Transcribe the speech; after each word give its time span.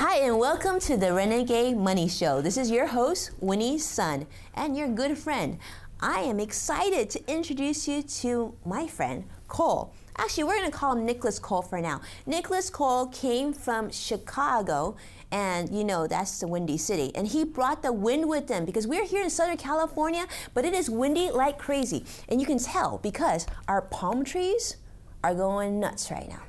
Hi, 0.00 0.18
and 0.18 0.38
welcome 0.38 0.78
to 0.82 0.96
the 0.96 1.12
Renegade 1.12 1.76
Money 1.76 2.06
Show. 2.06 2.40
This 2.40 2.56
is 2.56 2.70
your 2.70 2.86
host, 2.86 3.32
Winnie 3.40 3.78
Sun, 3.78 4.28
and 4.54 4.76
your 4.76 4.86
good 4.86 5.18
friend. 5.18 5.58
I 5.98 6.20
am 6.20 6.38
excited 6.38 7.10
to 7.10 7.28
introduce 7.28 7.88
you 7.88 8.04
to 8.04 8.54
my 8.64 8.86
friend, 8.86 9.24
Cole. 9.48 9.92
Actually, 10.16 10.44
we're 10.44 10.58
going 10.58 10.70
to 10.70 10.76
call 10.76 10.96
him 10.96 11.04
Nicolas 11.04 11.40
Cole 11.40 11.62
for 11.62 11.80
now. 11.80 12.00
Nicolas 12.26 12.70
Cole 12.70 13.08
came 13.08 13.52
from 13.52 13.90
Chicago, 13.90 14.94
and 15.32 15.68
you 15.76 15.82
know 15.82 16.06
that's 16.06 16.38
the 16.38 16.46
windy 16.46 16.78
city. 16.78 17.10
And 17.16 17.26
he 17.26 17.44
brought 17.44 17.82
the 17.82 17.92
wind 17.92 18.28
with 18.28 18.48
him 18.48 18.64
because 18.64 18.86
we're 18.86 19.04
here 19.04 19.24
in 19.24 19.30
Southern 19.30 19.56
California, 19.56 20.28
but 20.54 20.64
it 20.64 20.74
is 20.74 20.88
windy 20.88 21.32
like 21.32 21.58
crazy. 21.58 22.04
And 22.28 22.40
you 22.40 22.46
can 22.46 22.60
tell 22.60 22.98
because 22.98 23.48
our 23.66 23.82
palm 23.82 24.22
trees 24.24 24.76
are 25.24 25.34
going 25.34 25.80
nuts 25.80 26.08
right 26.12 26.28
now. 26.28 26.42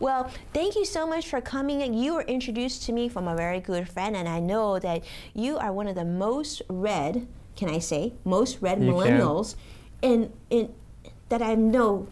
Well, 0.00 0.30
thank 0.52 0.76
you 0.76 0.84
so 0.84 1.06
much 1.06 1.28
for 1.28 1.40
coming. 1.40 1.94
You 1.94 2.14
were 2.14 2.22
introduced 2.22 2.82
to 2.84 2.92
me 2.92 3.08
from 3.08 3.28
a 3.28 3.36
very 3.36 3.60
good 3.60 3.88
friend, 3.88 4.16
and 4.16 4.28
I 4.28 4.40
know 4.40 4.78
that 4.78 5.04
you 5.34 5.58
are 5.58 5.72
one 5.72 5.88
of 5.88 5.94
the 5.94 6.04
most 6.04 6.62
read, 6.68 7.26
can 7.56 7.68
I 7.68 7.78
say, 7.78 8.14
most 8.24 8.60
read 8.60 8.82
You 8.82 8.92
millennials 8.92 9.56
in 10.02 10.32
in 10.50 10.72
that 11.28 11.42
I 11.42 11.54
know 11.54 12.08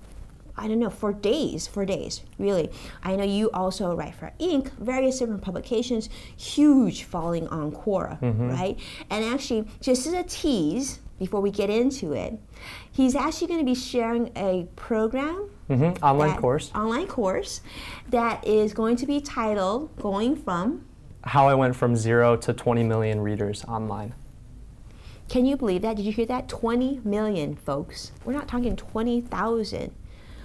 I 0.58 0.68
don't 0.68 0.78
know, 0.78 0.90
for 0.90 1.12
days, 1.12 1.66
for 1.66 1.84
days, 1.84 2.22
really. 2.38 2.70
I 3.02 3.14
know 3.16 3.24
you 3.24 3.50
also 3.50 3.94
write 3.94 4.14
for 4.14 4.32
Inc., 4.40 4.72
various 4.78 5.18
different 5.18 5.42
publications, 5.42 6.08
huge 6.34 7.04
following 7.04 7.46
on 7.48 7.72
Quora, 7.72 8.18
mm-hmm. 8.20 8.50
right? 8.50 8.78
And 9.10 9.22
actually, 9.24 9.68
just 9.82 10.06
as 10.06 10.14
a 10.14 10.22
tease, 10.22 11.00
before 11.18 11.40
we 11.42 11.50
get 11.50 11.68
into 11.68 12.12
it, 12.12 12.38
he's 12.90 13.14
actually 13.14 13.48
going 13.48 13.60
to 13.60 13.66
be 13.66 13.74
sharing 13.74 14.32
a 14.34 14.66
program 14.76 15.50
hmm 15.68 15.90
Online 16.02 16.30
that- 16.30 16.40
course. 16.40 16.70
Online 16.74 17.06
course 17.06 17.60
that 18.10 18.46
is 18.46 18.72
going 18.72 18.96
to 18.96 19.06
be 19.06 19.20
titled 19.20 19.94
Going 19.96 20.36
From. 20.36 20.84
How 21.24 21.48
I 21.48 21.54
went 21.54 21.74
from 21.74 21.96
zero 21.96 22.36
to 22.36 22.52
20 22.52 22.84
million 22.84 23.20
readers 23.20 23.64
online. 23.64 24.14
Can 25.28 25.44
you 25.44 25.56
believe 25.56 25.82
that? 25.82 25.96
Did 25.96 26.04
you 26.04 26.12
hear 26.12 26.26
that? 26.26 26.48
20 26.48 27.00
million, 27.04 27.56
folks. 27.56 28.12
We're 28.24 28.32
not 28.32 28.46
talking 28.46 28.76
20,000. 28.76 29.92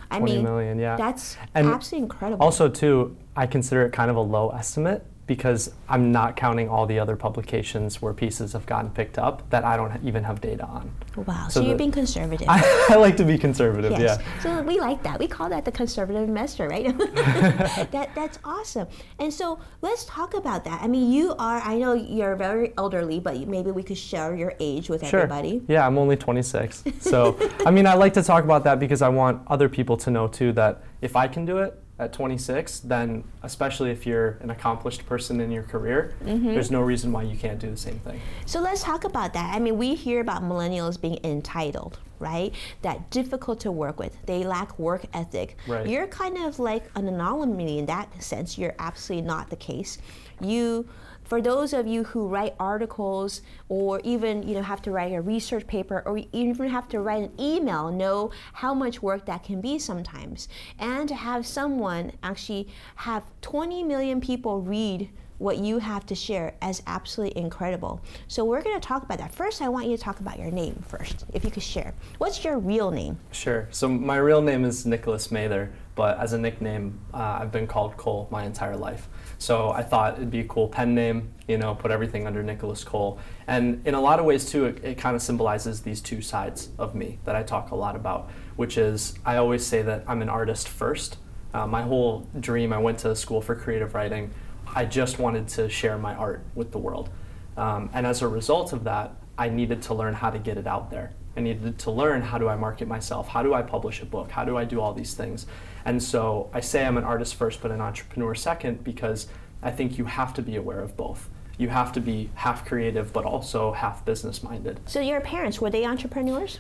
I 0.10 0.18
20 0.18 0.34
mean, 0.34 0.44
million, 0.44 0.80
yeah. 0.80 0.98
that's 0.98 1.38
And 1.54 1.68
absolutely 1.68 2.06
incredible. 2.06 2.44
Also, 2.44 2.68
too, 2.68 3.16
I 3.36 3.46
consider 3.46 3.86
it 3.86 3.92
kind 3.94 4.10
of 4.10 4.18
a 4.18 4.22
low 4.22 4.50
estimate 4.50 5.06
because 5.32 5.72
I'm 5.88 6.12
not 6.12 6.36
counting 6.36 6.68
all 6.68 6.86
the 6.86 7.00
other 7.00 7.16
publications 7.16 8.02
where 8.02 8.14
pieces 8.14 8.52
have 8.52 8.66
gotten 8.66 8.90
picked 8.90 9.18
up 9.18 9.50
that 9.50 9.64
I 9.64 9.78
don't 9.78 9.98
even 10.04 10.26
have 10.26 10.42
data 10.42 10.66
on. 10.66 10.94
wow. 11.16 11.48
So, 11.48 11.62
so 11.62 11.66
you're 11.66 11.78
being 11.78 11.94
conservative. 11.94 12.50
I, 12.50 12.88
I 12.90 12.96
like 12.98 13.16
to 13.16 13.24
be 13.24 13.38
conservative, 13.38 13.92
yes. 13.94 14.20
yeah. 14.20 14.42
So 14.42 14.62
we 14.64 14.78
like 14.78 15.02
that. 15.04 15.22
We 15.22 15.30
call 15.30 15.48
that 15.48 15.64
the 15.64 15.72
conservative 15.72 16.24
investor, 16.28 16.68
right? 16.68 16.98
that 16.98 18.10
that's 18.14 18.40
awesome. 18.44 18.90
And 19.20 19.34
so 19.34 19.58
let's 19.82 20.04
talk 20.04 20.34
about 20.34 20.66
that. 20.66 20.82
I 20.82 20.88
mean, 20.88 21.10
you 21.10 21.34
are. 21.40 21.62
I 21.62 21.78
know 21.78 21.94
you're 21.94 22.36
very 22.36 22.74
elderly, 22.78 23.22
but 23.22 23.48
maybe 23.48 23.72
we 23.72 23.84
could 23.84 23.98
share 23.98 24.36
your 24.36 24.54
age 24.60 24.90
with 24.90 25.08
Sure. 25.08 25.22
everybody. 25.22 25.62
Yeah, 25.70 25.88
I'm 25.88 25.98
only 25.98 26.18
26. 26.18 26.84
So, 27.00 27.38
I 27.66 27.72
mean, 27.72 27.88
I 27.88 27.94
like 27.94 28.14
to 28.16 28.24
talk 28.24 28.44
about 28.44 28.66
that 28.66 28.80
because 28.80 29.02
I 29.02 29.08
want 29.08 29.42
other 29.48 29.70
people 29.70 29.96
to 29.96 30.12
know 30.12 30.28
too 30.28 30.52
that 30.54 30.84
if 31.02 31.16
I 31.16 31.30
can 31.30 31.46
do 31.46 31.60
it 31.60 31.81
at 32.02 32.12
26, 32.14 32.80
then 32.80 33.24
especially 33.44 33.92
if 33.92 34.08
you're 34.08 34.40
an 34.42 34.50
accomplished 34.50 35.06
person 35.06 35.40
in 35.40 35.52
your 35.52 35.62
career, 35.64 36.14
Mm-hmm. 36.26 36.48
there's 36.48 36.72
no 36.72 36.82
reason 36.82 37.12
why 37.12 37.22
you 37.24 37.38
can't 37.38 37.60
do 37.60 37.70
the 37.70 37.78
same 37.78 38.00
thing. 38.00 38.20
So 38.48 38.60
let's 38.60 38.82
talk 38.82 39.04
about 39.04 39.34
that. 39.34 39.54
I 39.56 39.60
mean, 39.60 39.78
we 39.78 39.94
hear 39.94 40.20
about 40.20 40.42
millennials 40.42 41.00
being 41.00 41.20
entitled, 41.24 42.00
right? 42.20 42.54
That 42.82 43.10
difficult 43.12 43.60
to 43.62 43.72
work 43.72 44.00
with. 44.00 44.18
They 44.26 44.44
lack 44.44 44.78
work 44.80 45.06
ethic. 45.14 45.58
Right. 45.68 45.88
You're 45.88 46.08
kind 46.08 46.38
of 46.40 46.58
like 46.58 46.86
an 46.96 47.08
anomaly 47.08 47.78
in 47.80 47.86
that 47.86 48.24
sense. 48.24 48.58
You're 48.58 48.74
absolutely 48.80 49.28
not 49.28 49.50
the 49.52 49.56
case. 49.58 50.00
You 50.40 50.88
for 51.32 51.42
those 51.42 51.72
of 51.72 51.88
you 51.88 52.04
who 52.04 52.28
write 52.28 52.54
articles 52.60 53.42
or 53.70 54.02
even 54.04 54.46
you 54.46 54.54
know 54.54 54.62
have 54.62 54.82
to 54.82 54.92
write 54.92 55.14
a 55.14 55.22
research 55.22 55.66
paper 55.66 56.04
or 56.06 56.20
even 56.34 56.68
have 56.68 56.90
to 56.90 57.00
write 57.00 57.24
an 57.24 57.32
email 57.40 57.90
know 57.90 58.30
how 58.52 58.74
much 58.74 59.02
work 59.02 59.26
that 59.26 59.42
can 59.42 59.62
be 59.62 59.80
sometimes 59.80 60.50
and 60.78 61.08
to 61.08 61.16
have 61.16 61.48
someone 61.48 62.12
actually 62.22 62.68
have 62.96 63.24
20 63.40 63.82
million 63.82 64.20
people 64.20 64.60
read 64.60 65.10
what 65.38 65.58
you 65.58 65.80
have 65.80 66.06
to 66.06 66.14
share 66.14 66.54
as 66.62 66.84
absolutely 66.86 67.42
incredible. 67.42 68.00
So 68.28 68.46
we're 68.46 68.62
going 68.62 68.80
to 68.80 68.88
talk 68.88 69.02
about 69.02 69.18
that. 69.18 69.34
First, 69.34 69.64
I 69.64 69.70
want 69.70 69.88
you 69.88 69.98
to 69.98 70.04
talk 70.04 70.20
about 70.20 70.38
your 70.38 70.52
name 70.52 70.76
first, 70.88 71.26
if 71.34 71.44
you 71.44 71.50
could 71.50 71.64
share. 71.64 71.96
What's 72.20 72.44
your 72.44 72.60
real 72.60 72.92
name? 72.92 73.18
Sure. 73.32 73.68
So, 73.72 73.90
my 73.90 74.18
real 74.18 74.44
name 74.44 74.64
is 74.64 74.86
Nicolas 74.86 75.32
Mather, 75.32 75.74
but 75.96 76.20
as 76.20 76.34
a 76.34 76.38
nickname, 76.38 77.00
uh, 77.12 77.40
I've 77.42 77.52
been 77.52 77.66
called 77.66 77.98
Cole 77.98 78.28
my 78.30 78.44
entire 78.44 78.78
life. 78.78 79.10
So, 79.42 79.72
I 79.72 79.82
thought 79.82 80.18
it'd 80.18 80.30
be 80.30 80.42
a 80.42 80.48
cool 80.48 80.68
pen 80.68 80.94
name, 80.94 81.34
you 81.48 81.58
know, 81.58 81.74
put 81.74 81.90
everything 81.90 82.28
under 82.28 82.44
Nicolas 82.44 82.84
Cole. 82.84 83.18
And 83.48 83.82
in 83.88 83.96
a 83.96 84.00
lot 84.00 84.20
of 84.20 84.26
ways, 84.26 84.48
too, 84.48 84.66
it, 84.66 84.84
it 84.84 84.98
kind 85.00 85.16
of 85.16 85.22
symbolizes 85.24 85.82
these 85.82 86.00
two 86.00 86.22
sides 86.22 86.70
of 86.78 86.94
me 86.94 87.18
that 87.24 87.36
I 87.36 87.42
talk 87.42 87.72
a 87.72 87.76
lot 87.76 87.96
about, 87.96 88.30
which 88.56 88.78
is 88.78 89.16
I 89.26 89.38
always 89.38 89.66
say 89.66 89.82
that 89.82 90.04
I'm 90.06 90.22
an 90.22 90.30
artist 90.30 90.70
first. 90.70 91.18
Uh, 91.56 91.66
my 91.66 91.82
whole 91.82 92.28
dream, 92.40 92.72
I 92.72 92.78
went 92.78 93.00
to 93.00 93.16
school 93.16 93.42
for 93.42 93.56
creative 93.56 93.96
writing. 93.96 94.30
I 94.76 94.86
just 94.86 95.18
wanted 95.18 95.48
to 95.48 95.70
share 95.70 95.98
my 95.98 96.14
art 96.14 96.44
with 96.54 96.72
the 96.72 96.78
world. 96.78 97.10
Um, 97.58 97.90
and 97.94 98.06
as 98.06 98.22
a 98.22 98.28
result 98.28 98.74
of 98.74 98.84
that, 98.84 99.16
I 99.42 99.50
needed 99.50 99.82
to 99.84 99.96
learn 99.96 100.14
how 100.14 100.30
to 100.30 100.38
get 100.38 100.58
it 100.60 100.68
out 100.68 100.92
there. 100.92 101.14
I 101.36 101.40
needed 101.40 101.80
to 101.80 101.90
learn 101.92 102.22
how 102.22 102.38
do 102.38 102.48
I 102.48 102.56
market 102.56 102.88
myself? 102.88 103.28
How 103.28 103.42
do 103.42 103.56
I 103.56 103.64
publish 103.64 104.00
a 104.04 104.06
book? 104.06 104.30
How 104.30 104.46
do 104.46 104.56
I 104.56 104.66
do 104.66 104.80
all 104.80 104.94
these 104.94 105.16
things? 105.16 105.48
And 105.84 106.02
so 106.04 106.52
I 106.54 106.60
say 106.60 106.86
I'm 106.86 106.96
an 106.96 107.04
artist 107.04 107.34
first, 107.34 107.60
but 107.60 107.72
an 107.72 107.82
entrepreneur 107.82 108.36
second 108.36 108.84
because 108.84 109.28
I 109.64 109.72
think 109.72 109.98
you 109.98 110.06
have 110.06 110.36
to 110.36 110.44
be 110.44 110.58
aware 110.58 110.80
of 110.80 110.96
both. 110.96 111.28
You 111.58 111.70
have 111.70 111.92
to 111.94 112.00
be 112.00 112.30
half 112.36 112.66
creative, 112.68 113.12
but 113.14 113.26
also 113.26 113.72
half 113.72 114.06
business 114.06 114.44
minded. 114.44 114.80
So 114.86 115.00
your 115.02 115.22
parents, 115.22 115.60
were 115.60 115.72
they 115.72 115.86
entrepreneurs? 115.86 116.60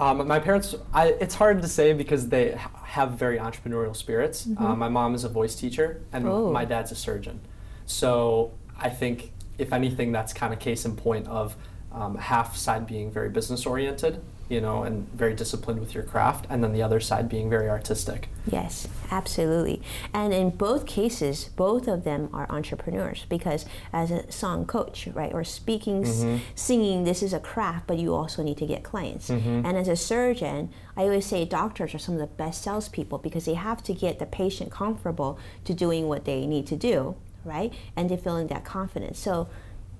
Um, 0.00 0.26
my 0.26 0.38
parents, 0.40 0.74
I, 0.94 1.08
it's 1.20 1.34
hard 1.34 1.60
to 1.60 1.68
say 1.68 1.92
because 1.92 2.28
they 2.30 2.58
have 2.84 3.10
very 3.12 3.36
entrepreneurial 3.38 3.94
spirits. 3.94 4.48
Uh, 4.58 4.74
my 4.74 4.88
mom 4.88 5.14
is 5.14 5.24
a 5.24 5.28
voice 5.28 5.54
teacher, 5.54 6.00
and 6.10 6.26
Oh. 6.26 6.50
my 6.50 6.64
dad's 6.64 6.90
a 6.90 6.96
surgeon. 6.96 7.40
So 7.84 8.52
I 8.78 8.88
think, 8.88 9.30
if 9.58 9.72
anything, 9.72 10.12
that's 10.12 10.32
kind 10.32 10.52
of 10.52 10.58
case 10.60 10.84
in 10.84 10.96
point 10.96 11.26
of 11.28 11.56
um, 11.92 12.16
half 12.16 12.56
side 12.56 12.86
being 12.86 13.10
very 13.12 13.28
business 13.28 13.64
oriented, 13.66 14.20
you 14.48 14.60
know, 14.60 14.82
and 14.82 15.08
very 15.12 15.32
disciplined 15.32 15.78
with 15.80 15.94
your 15.94 16.02
craft, 16.02 16.44
and 16.50 16.62
then 16.62 16.72
the 16.72 16.82
other 16.82 16.98
side 16.98 17.28
being 17.28 17.48
very 17.48 17.68
artistic. 17.70 18.28
Yes, 18.50 18.88
absolutely. 19.12 19.80
And 20.12 20.34
in 20.34 20.50
both 20.50 20.86
cases, 20.86 21.50
both 21.56 21.86
of 21.86 22.02
them 22.04 22.28
are 22.32 22.46
entrepreneurs 22.50 23.26
because 23.28 23.64
as 23.92 24.10
a 24.10 24.30
song 24.30 24.66
coach, 24.66 25.06
right, 25.14 25.32
or 25.32 25.44
speaking, 25.44 26.04
s- 26.04 26.26
singing, 26.56 27.04
this 27.04 27.22
is 27.22 27.32
a 27.32 27.38
craft, 27.40 27.86
but 27.86 27.96
you 27.98 28.12
also 28.12 28.42
need 28.42 28.58
to 28.58 28.66
get 28.66 28.82
clients. 28.82 29.30
And 29.30 29.66
as 29.76 29.86
a 29.88 29.96
surgeon, 29.96 30.70
I 30.96 31.02
always 31.04 31.24
say 31.26 31.44
doctors 31.44 31.94
are 31.94 31.98
some 31.98 32.14
of 32.14 32.20
the 32.20 32.26
best 32.26 32.60
salespeople 32.62 33.18
because 33.18 33.44
they 33.44 33.54
have 33.54 33.82
to 33.84 33.94
get 33.94 34.18
the 34.18 34.26
patient 34.26 34.72
comfortable 34.72 35.38
to 35.64 35.72
doing 35.74 36.08
what 36.08 36.24
they 36.24 36.44
need 36.44 36.66
to 36.66 36.76
do, 36.76 37.14
right, 37.44 37.72
and 37.96 38.08
to 38.08 38.16
feeling 38.16 38.46
that 38.48 38.64
confidence. 38.64 39.18
So, 39.18 39.48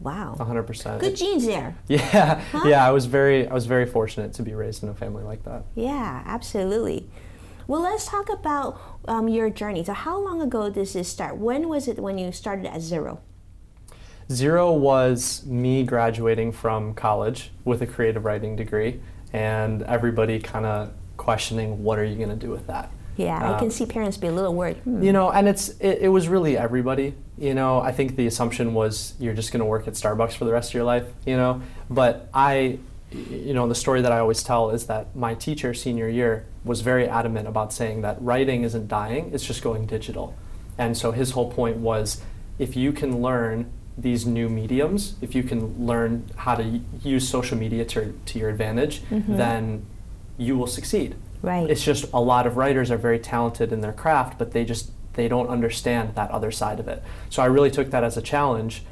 wow, 0.01 0.37
100%. 0.39 1.01
good 1.01 1.17
genes 1.17 1.47
there. 1.47 1.77
Yeah, 1.89 2.43
yeah. 2.65 2.87
I 2.87 2.91
was 2.91 3.07
very, 3.07 3.49
I 3.49 3.55
was 3.55 3.67
very 3.67 3.87
fortunate 3.87 4.33
to 4.35 4.43
be 4.43 4.55
raised 4.55 4.83
in 4.83 4.89
a 4.89 4.95
family 4.95 5.23
like 5.25 5.45
that. 5.45 5.65
Yeah, 5.75 6.23
absolutely. 6.27 7.09
Well, 7.67 7.81
let's 7.81 8.07
talk 8.07 8.29
about 8.29 8.79
um, 9.09 9.29
your 9.29 9.49
journey. 9.49 9.85
So, 9.85 9.95
how 9.95 10.19
long 10.19 10.43
ago 10.43 10.69
did 10.69 10.87
this 10.87 11.09
start? 11.09 11.37
When 11.37 11.69
was 11.69 11.89
it 11.89 11.99
when 11.99 12.19
you 12.19 12.31
started 12.33 12.67
at 12.67 12.81
zero? 12.81 13.21
Zero 14.31 14.73
was 14.73 15.45
me 15.45 15.85
graduating 15.85 16.53
from 16.53 16.95
college 16.95 17.51
with 17.65 17.83
a 17.83 17.87
creative 17.87 18.25
writing 18.25 18.57
degree, 18.57 19.01
and 19.33 19.83
everybody 19.83 20.39
kind 20.39 20.65
of 20.65 20.93
questioning 21.17 21.83
what 21.83 21.99
are 21.99 22.05
you 22.05 22.17
going 22.17 22.31
to 22.31 22.37
do 22.37 22.51
with 22.51 22.67
that. 22.67 22.91
Yeah, 23.17 23.39
I 23.39 23.53
Uh, 23.55 23.59
can 23.59 23.71
see 23.71 23.87
parents 23.87 24.17
be 24.17 24.27
a 24.27 24.33
little 24.33 24.55
worried. 24.55 24.77
Hmm. 24.79 25.03
You 25.03 25.13
know, 25.13 25.31
and 25.31 25.49
it's 25.49 25.69
it, 25.81 25.99
it 26.03 26.09
was 26.09 26.29
really 26.29 26.57
everybody. 26.57 27.15
You 27.39 27.55
know, 27.55 27.81
I 27.81 27.93
think 27.93 28.17
the 28.17 28.27
assumption 28.27 28.75
was 28.75 29.15
you're 29.19 29.35
just 29.35 29.53
going 29.53 29.61
to 29.61 29.67
work 29.67 29.87
at 29.89 29.95
Starbucks 29.95 30.35
for 30.37 30.45
the 30.45 30.53
rest 30.53 30.71
of 30.71 30.75
your 30.75 30.85
life. 30.85 31.05
You 31.27 31.37
know, 31.37 31.63
but 31.89 32.29
I, 32.35 32.79
you 33.13 33.55
know, 33.55 33.69
the 33.69 33.75
story 33.75 34.03
that 34.03 34.13
I 34.13 34.19
always 34.19 34.43
tell 34.43 34.71
is 34.71 34.87
that 34.87 35.15
my 35.17 35.35
teacher 35.35 35.75
senior 35.75 36.09
year 36.09 36.45
was 36.65 36.81
very 36.81 37.09
adamant 37.09 37.47
about 37.49 37.73
saying 37.73 38.03
that 38.03 38.17
writing 38.21 38.63
isn't 38.65 38.89
dying; 38.89 39.31
it's 39.33 39.45
just 39.47 39.63
going 39.63 39.87
digital. 39.87 40.35
And 40.79 40.97
so 40.97 41.13
his 41.13 41.31
whole 41.33 41.51
point 41.53 41.77
was, 41.77 42.21
if 42.59 42.75
you 42.77 42.93
can 42.93 43.23
learn 43.23 43.71
these 43.97 44.27
new 44.27 44.49
mediums, 44.49 45.15
if 45.21 45.37
you 45.37 45.45
can 45.45 45.87
learn 45.87 46.25
how 46.35 46.57
to 46.57 46.81
use 47.05 47.29
social 47.29 47.57
media 47.57 47.85
to, 47.85 48.13
to 48.27 48.39
your 48.41 48.49
advantage, 48.51 49.03
then 49.29 49.87
you 50.37 50.59
will 50.59 50.67
succeed. 50.67 51.15
Right. 51.43 51.69
It's 51.69 51.85
just 51.85 52.07
a 52.13 52.21
lot 52.21 52.47
of 52.47 52.57
writers 52.57 52.91
are 52.91 52.97
very 52.97 53.19
talented 53.19 53.73
in 53.73 53.81
their 53.81 53.93
craft, 53.93 54.39
but 54.39 54.53
they 54.53 54.65
just 54.65 54.91
they 55.15 55.29
don't 55.29 55.49
understand 55.49 56.15
that 56.17 56.31
other 56.31 56.51
side 56.51 56.81
of 56.81 56.89
it. 56.89 57.03
So 57.31 57.43
I 57.43 57.47
really 57.47 57.71
took 57.71 57.91
that 57.91 58.03
as 58.03 58.17
a 58.17 58.23
challenge. 58.23 58.83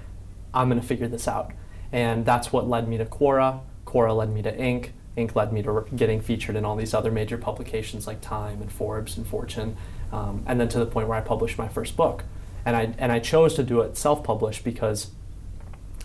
I'm 0.54 0.68
going 0.68 0.80
to 0.80 0.86
figure 0.86 1.08
this 1.08 1.26
out, 1.26 1.52
and 1.90 2.24
that's 2.24 2.52
what 2.52 2.68
led 2.68 2.88
me 2.88 2.98
to 2.98 3.04
Quora. 3.04 3.60
Quora 3.86 4.16
led 4.16 4.32
me 4.32 4.42
to 4.42 4.56
Inc. 4.56 4.90
Inc. 5.16 5.34
led 5.34 5.52
me 5.52 5.62
to 5.62 5.84
getting 5.96 6.20
featured 6.20 6.56
in 6.56 6.64
all 6.64 6.76
these 6.76 6.94
other 6.94 7.10
major 7.10 7.36
publications 7.36 8.06
like 8.06 8.20
Time 8.20 8.62
and 8.62 8.70
Forbes 8.70 9.16
and 9.16 9.26
Fortune, 9.26 9.76
um, 10.12 10.42
and 10.46 10.60
then 10.60 10.68
to 10.68 10.78
the 10.78 10.86
point 10.86 11.08
where 11.08 11.18
I 11.18 11.20
published 11.20 11.58
my 11.58 11.68
first 11.68 11.96
book. 11.96 12.24
And 12.64 12.76
I, 12.76 12.94
and 12.98 13.10
I 13.10 13.18
chose 13.18 13.54
to 13.54 13.62
do 13.62 13.80
it 13.80 13.96
self 13.96 14.22
published 14.22 14.62
because 14.62 15.10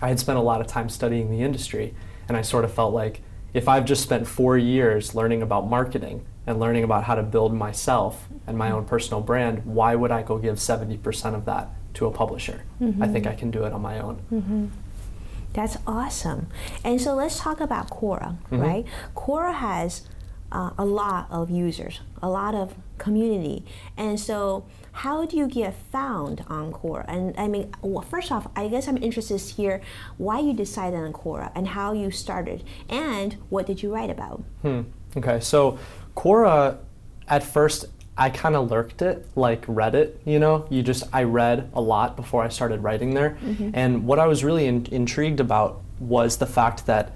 I 0.01 0.10
had 0.10 0.19
spent 0.19 0.38
a 0.38 0.42
lot 0.42 0.62
of 0.62 0.68
time 0.68 0.89
studying 0.89 1.30
the 1.30 1.42
industry. 1.42 1.94
And 2.28 2.36
I 2.36 2.42
sort 2.42 2.66
of 2.66 2.74
felt 2.74 2.94
like 2.94 3.22
if 3.57 3.68
I've 3.68 3.86
just 3.86 4.04
spent 4.04 4.27
four 4.27 4.56
years 4.56 5.15
learning 5.15 5.42
about 5.42 5.68
marketing 5.68 6.24
and 6.45 6.59
learning 6.59 6.83
about 6.83 7.06
how 7.06 7.15
to 7.15 7.24
build 7.24 7.56
myself 7.56 8.27
and 8.45 8.56
my 8.56 8.69
own 8.69 8.86
personal 8.86 9.19
brand, 9.19 9.65
why 9.65 9.95
would 9.95 10.12
I 10.12 10.21
go 10.21 10.38
give 10.38 10.57
70% 10.57 11.33
of 11.33 11.45
that 11.45 11.69
to 11.95 12.06
a 12.06 12.12
publisher? 12.12 12.62
Mm-hmm. 12.80 13.01
I 13.01 13.07
think 13.07 13.25
I 13.25 13.33
can 13.33 13.50
do 13.50 13.63
it 13.63 13.74
on 13.74 13.81
my 13.81 13.98
own. 14.00 14.21
Mm-hmm. 14.31 14.65
That's 15.54 15.75
awesome. 15.88 16.50
And 16.83 17.01
so 17.01 17.15
let's 17.15 17.39
talk 17.39 17.59
about 17.59 17.89
Quora, 17.89 18.38
mm-hmm. 18.51 18.59
right? 18.59 18.86
Quora 19.15 19.56
has 19.56 20.07
uh, 20.51 20.69
a 20.77 20.86
lot 20.86 21.25
of 21.31 21.50
users, 21.50 22.01
a 22.21 22.30
lot 22.30 22.53
of 22.53 22.75
community. 22.97 23.65
And 23.95 24.19
so 24.19 24.65
how 24.91 25.25
do 25.25 25.38
you 25.38 25.47
get 25.47 25.75
found 25.91 26.44
on 26.47 26.71
Quora? 26.71 27.05
And 27.07 27.35
I 27.38 27.47
mean, 27.47 27.73
well, 27.81 28.01
first 28.01 28.31
off, 28.31 28.47
I 28.55 28.67
guess 28.67 28.88
I'm 28.88 28.97
interested 28.97 29.39
to 29.39 29.53
hear 29.53 29.81
why 30.17 30.39
you 30.39 30.53
decided 30.53 30.97
on 30.97 31.13
Quora 31.13 31.51
and 31.55 31.67
how 31.67 31.94
you 31.94 32.11
started, 32.11 32.63
and 32.89 33.33
what 33.49 33.65
did 33.67 33.83
you 33.83 33.94
write 33.94 34.09
about? 34.09 34.44
Hmm. 34.61 34.81
Okay, 35.15 35.39
so 35.39 35.77
Quora, 36.15 36.77
at 37.27 37.44
first, 37.44 37.85
I 38.17 38.31
kind 38.31 38.55
of 38.55 38.71
lurked 38.71 39.03
it 39.03 39.27
like 39.35 39.65
Reddit, 39.67 40.15
you 40.25 40.39
know? 40.39 40.65
You 40.71 40.81
just, 40.81 41.03
I 41.13 41.23
read 41.23 41.69
a 41.73 41.81
lot 41.81 42.15
before 42.15 42.43
I 42.43 42.50
started 42.50 42.81
writing 42.81 43.13
there. 43.13 43.38
Mm-hmm. 43.43 43.69
And 43.73 44.05
what 44.05 44.17
I 44.17 44.25
was 44.25 44.43
really 44.43 44.65
in, 44.65 44.88
intrigued 44.91 45.39
about 45.39 45.83
was 46.00 46.38
the 46.38 46.47
fact 46.47 46.88
that 46.88 47.13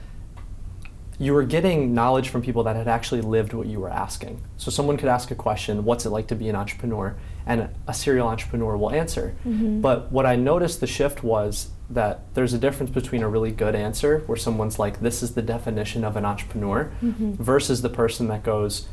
you 1.22 1.36
were 1.36 1.44
getting 1.44 1.94
knowledge 1.94 2.30
from 2.30 2.42
people 2.42 2.64
that 2.64 2.76
had 2.76 2.88
actually 2.88 3.22
lived 3.22 3.54
what 3.54 3.68
you 3.68 3.80
were 3.80 3.92
asking. 3.92 4.42
So 4.58 4.72
someone 4.72 4.98
could 4.98 5.08
ask 5.08 5.30
a 5.30 5.36
question, 5.36 5.86
what's 5.86 6.04
it 6.04 6.10
like 6.10 6.26
to 6.30 6.36
be 6.36 6.50
an 6.50 6.56
entrepreneur? 6.56 7.16
And 7.46 7.70
a 7.88 7.94
serial 7.94 8.28
entrepreneur 8.28 8.76
will 8.76 8.90
answer. 8.90 9.36
Mm-hmm. 9.46 9.82
But 9.82 10.12
what 10.12 10.26
I 10.26 10.36
noticed 10.36 10.80
the 10.80 10.88
shift 10.88 11.24
was 11.24 11.70
that 11.92 12.34
there's 12.34 12.54
a 12.54 12.58
difference 12.58 12.90
between 12.90 13.22
a 13.22 13.30
really 13.30 13.52
good 13.52 13.76
answer 13.76 14.24
where 14.26 14.36
someone's 14.36 14.80
like, 14.80 15.02
this 15.02 15.22
is 15.22 15.36
the 15.36 15.44
definition 15.44 16.04
of 16.04 16.18
an 16.18 16.26
entrepreneur, 16.26 16.92
mm-hmm. 17.04 17.34
versus 17.34 17.84
the 17.84 17.90
person 17.90 18.28
that 18.30 18.42
goes, 18.42 18.88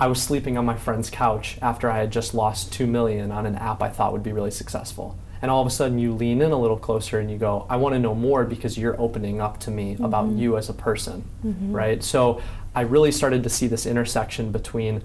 I 0.00 0.08
was 0.08 0.20
sleeping 0.20 0.58
on 0.58 0.66
my 0.66 0.76
friend's 0.76 1.10
couch 1.10 1.58
after 1.62 1.88
I 1.88 1.98
had 1.98 2.10
just 2.10 2.34
lost 2.34 2.72
2 2.72 2.88
million 2.88 3.30
on 3.30 3.46
an 3.46 3.54
app 3.54 3.80
I 3.82 3.88
thought 3.88 4.12
would 4.12 4.24
be 4.24 4.32
really 4.32 4.50
successful. 4.50 5.16
And 5.46 5.50
all 5.52 5.60
of 5.60 5.68
a 5.68 5.70
sudden 5.70 5.96
you 5.96 6.12
lean 6.12 6.42
in 6.42 6.50
a 6.50 6.58
little 6.58 6.76
closer 6.76 7.20
and 7.20 7.30
you 7.30 7.38
go, 7.38 7.68
I 7.70 7.76
want 7.76 7.92
to 7.92 8.00
know 8.00 8.16
more 8.16 8.44
because 8.44 8.76
you're 8.76 9.00
opening 9.00 9.40
up 9.40 9.60
to 9.60 9.70
me 9.70 9.94
mm-hmm. 9.94 10.02
about 10.02 10.28
you 10.32 10.56
as 10.56 10.68
a 10.68 10.72
person, 10.72 11.22
mm-hmm. 11.44 11.72
right? 11.72 12.02
So 12.02 12.42
I 12.74 12.80
really 12.80 13.12
started 13.12 13.44
to 13.44 13.48
see 13.48 13.68
this 13.68 13.86
intersection 13.86 14.50
between 14.50 15.04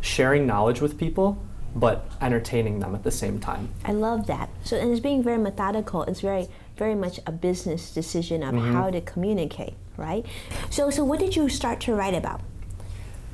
sharing 0.00 0.46
knowledge 0.46 0.80
with 0.80 0.96
people 0.96 1.44
but 1.74 2.06
entertaining 2.20 2.78
them 2.78 2.94
at 2.94 3.02
the 3.02 3.10
same 3.10 3.40
time. 3.40 3.68
I 3.84 3.90
love 3.90 4.28
that. 4.28 4.48
So 4.62 4.76
and 4.76 4.92
it's 4.92 5.00
being 5.00 5.24
very 5.24 5.38
methodical. 5.38 6.04
It's 6.04 6.20
very 6.20 6.46
very 6.76 6.94
much 6.94 7.18
a 7.26 7.32
business 7.32 7.92
decision 7.92 8.44
of 8.44 8.54
mm-hmm. 8.54 8.74
how 8.74 8.90
to 8.90 9.00
communicate, 9.00 9.74
right? 9.96 10.24
So 10.70 10.88
so 10.90 11.02
what 11.02 11.18
did 11.18 11.34
you 11.34 11.48
start 11.48 11.80
to 11.80 11.94
write 11.96 12.14
about? 12.14 12.42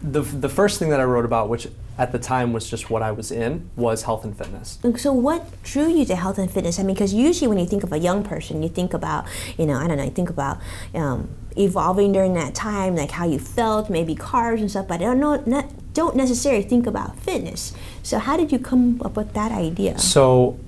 The 0.03 0.23
the 0.23 0.49
first 0.49 0.79
thing 0.79 0.91
that 0.91 1.01
I 1.01 1.05
wrote 1.05 1.25
about, 1.25 1.49
which 1.49 1.69
at 1.99 2.13
the 2.13 2.19
time 2.19 2.55
was 2.55 2.69
just 2.71 2.89
what 2.89 3.03
I 3.03 3.13
was 3.13 3.31
in, 3.31 3.69
was 3.77 4.05
health 4.05 4.25
and 4.25 4.37
fitness. 4.37 4.79
So 4.97 5.13
what 5.13 5.63
drew 5.63 5.89
you 5.89 6.07
to 6.07 6.17
health 6.17 6.39
and 6.39 6.51
fitness? 6.51 6.79
I 6.79 6.83
mean, 6.83 6.95
because 6.95 7.13
usually 7.13 7.49
when 7.49 7.59
you 7.59 7.67
think 7.67 7.83
of 7.83 7.93
a 7.93 7.99
young 7.99 8.25
person, 8.25 8.63
you 8.63 8.71
think 8.71 8.95
about, 8.95 9.27
you 9.59 9.67
know, 9.67 9.75
I 9.75 9.87
don't 9.87 9.99
know, 9.99 10.05
you 10.05 10.11
think 10.11 10.31
about 10.31 10.59
um, 10.95 11.29
evolving 11.59 12.13
during 12.13 12.33
that 12.35 12.55
time, 12.55 12.97
like 12.97 13.11
how 13.11 13.27
you 13.27 13.39
felt, 13.39 13.91
maybe 13.91 14.15
cars 14.15 14.63
and 14.63 14.71
stuff. 14.71 14.89
But 14.89 15.03
I 15.03 15.05
don't 15.05 15.21
know, 15.21 15.43
not, 15.45 15.67
don't 15.93 16.17
necessarily 16.17 16.63
think 16.63 16.87
about 16.87 17.19
fitness. 17.19 17.75
So 18.03 18.19
how 18.19 18.39
did 18.39 18.51
you 18.51 18.59
come 18.59 19.03
up 19.05 19.15
with 19.15 19.35
that 19.35 19.53
idea? 19.53 19.99
So 19.99 20.59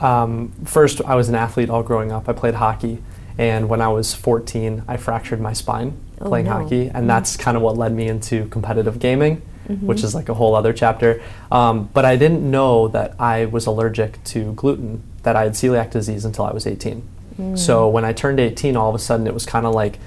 um, 0.00 0.52
first, 0.64 1.00
I 1.02 1.16
was 1.16 1.28
an 1.28 1.34
athlete 1.34 1.70
all 1.70 1.82
growing 1.82 2.12
up. 2.12 2.28
I 2.28 2.32
played 2.32 2.54
hockey, 2.54 3.02
and 3.38 3.68
when 3.68 3.80
I 3.80 3.88
was 3.88 4.14
14, 4.14 4.84
I 4.88 4.96
fractured 4.96 5.40
my 5.40 5.52
spine 5.52 5.98
oh, 6.20 6.28
playing 6.28 6.46
no. 6.46 6.52
hockey, 6.52 6.86
and 6.86 6.92
mm-hmm. 6.92 7.06
that's 7.06 7.36
kind 7.36 7.56
of 7.56 7.62
what 7.62 7.78
led 7.78 7.92
me 7.92 8.08
into 8.08 8.46
competitive 8.48 8.98
gaming. 8.98 9.42
Mm-hmm. 9.68 9.86
Which 9.86 10.02
is 10.02 10.14
like 10.14 10.30
a 10.30 10.34
whole 10.34 10.54
other 10.54 10.72
chapter. 10.72 11.22
Um, 11.52 11.90
but 11.92 12.06
I 12.06 12.16
didn't 12.16 12.50
know 12.50 12.88
that 12.88 13.14
I 13.20 13.44
was 13.44 13.66
allergic 13.66 14.24
to 14.24 14.54
gluten, 14.54 15.02
that 15.24 15.36
I 15.36 15.42
had 15.42 15.52
celiac 15.52 15.90
disease 15.90 16.24
until 16.24 16.46
I 16.46 16.52
was 16.52 16.66
18. 16.66 17.06
Mm. 17.38 17.58
So 17.58 17.86
when 17.86 18.02
I 18.02 18.14
turned 18.14 18.40
18, 18.40 18.76
all 18.78 18.88
of 18.88 18.94
a 18.94 18.98
sudden 18.98 19.26
it 19.26 19.34
was 19.34 19.44
kind 19.44 19.66
of 19.66 19.74
like 19.74 19.98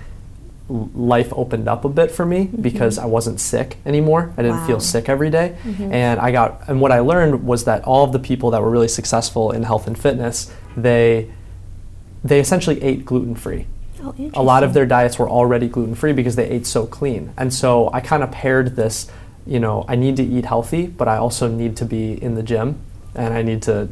life 0.69 1.31
opened 1.35 1.67
up 1.67 1.85
a 1.85 1.89
bit 1.89 2.09
for 2.09 2.25
me 2.25 2.45
mm-hmm. 2.45 2.61
because 2.61 2.97
I 2.97 3.05
wasn't 3.05 3.39
sick 3.39 3.77
anymore. 3.85 4.33
I 4.37 4.41
didn't 4.41 4.61
wow. 4.61 4.67
feel 4.67 4.79
sick 4.79 5.09
every 5.09 5.29
day. 5.29 5.55
Mm-hmm. 5.63 5.93
And 5.93 6.19
I 6.19 6.31
got 6.31 6.67
and 6.67 6.81
what 6.81 6.91
I 6.91 6.99
learned 6.99 7.45
was 7.45 7.65
that 7.65 7.83
all 7.83 8.03
of 8.03 8.13
the 8.13 8.19
people 8.19 8.51
that 8.51 8.61
were 8.61 8.69
really 8.69 8.87
successful 8.87 9.51
in 9.51 9.63
health 9.63 9.87
and 9.87 9.95
fitness, 9.97 10.51
they 10.75 11.29
they 12.23 12.39
essentially 12.39 12.81
ate 12.81 13.05
gluten 13.05 13.35
free. 13.35 13.67
Oh, 14.03 14.15
a 14.33 14.41
lot 14.43 14.63
of 14.63 14.73
their 14.73 14.85
diets 14.85 15.19
were 15.19 15.29
already 15.29 15.67
gluten 15.67 15.95
free 15.95 16.13
because 16.13 16.35
they 16.35 16.49
ate 16.49 16.65
so 16.65 16.87
clean. 16.87 17.33
And 17.37 17.53
so 17.53 17.91
I 17.93 17.99
kind 18.01 18.23
of 18.23 18.31
paired 18.31 18.75
this, 18.75 19.11
you 19.45 19.59
know, 19.59 19.85
I 19.87 19.95
need 19.95 20.17
to 20.17 20.23
eat 20.23 20.45
healthy, 20.45 20.87
but 20.87 21.07
I 21.07 21.17
also 21.17 21.47
need 21.47 21.77
to 21.77 21.85
be 21.85 22.13
in 22.13 22.35
the 22.35 22.43
gym 22.43 22.81
and 23.13 23.33
I 23.33 23.41
need 23.41 23.61
to 23.63 23.89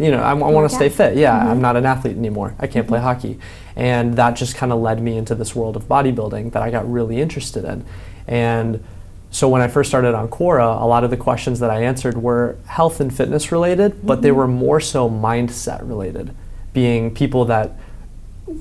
you 0.00 0.10
know, 0.10 0.22
I, 0.22 0.30
I 0.30 0.32
want 0.32 0.68
to 0.68 0.74
stay 0.74 0.88
fit. 0.88 1.16
Yeah, 1.18 1.38
mm-hmm. 1.38 1.48
I'm 1.50 1.60
not 1.60 1.76
an 1.76 1.84
athlete 1.84 2.16
anymore. 2.16 2.54
I 2.58 2.66
can't 2.66 2.86
mm-hmm. 2.86 2.94
play 2.94 3.00
hockey. 3.00 3.38
And 3.76 4.16
that 4.16 4.30
just 4.34 4.56
kind 4.56 4.72
of 4.72 4.80
led 4.80 5.02
me 5.02 5.16
into 5.18 5.34
this 5.34 5.54
world 5.54 5.76
of 5.76 5.84
bodybuilding 5.84 6.52
that 6.52 6.62
I 6.62 6.70
got 6.70 6.90
really 6.90 7.20
interested 7.20 7.64
in. 7.64 7.84
And 8.26 8.82
so 9.30 9.48
when 9.48 9.60
I 9.60 9.68
first 9.68 9.90
started 9.90 10.14
on 10.14 10.28
Quora, 10.28 10.80
a 10.80 10.86
lot 10.86 11.04
of 11.04 11.10
the 11.10 11.18
questions 11.18 11.60
that 11.60 11.70
I 11.70 11.82
answered 11.82 12.16
were 12.16 12.56
health 12.66 13.00
and 13.00 13.14
fitness 13.14 13.52
related, 13.52 13.92
mm-hmm. 13.92 14.06
but 14.06 14.22
they 14.22 14.30
mm-hmm. 14.30 14.38
were 14.38 14.48
more 14.48 14.80
so 14.80 15.08
mindset 15.10 15.86
related, 15.86 16.34
being 16.72 17.14
people 17.14 17.44
that 17.46 17.78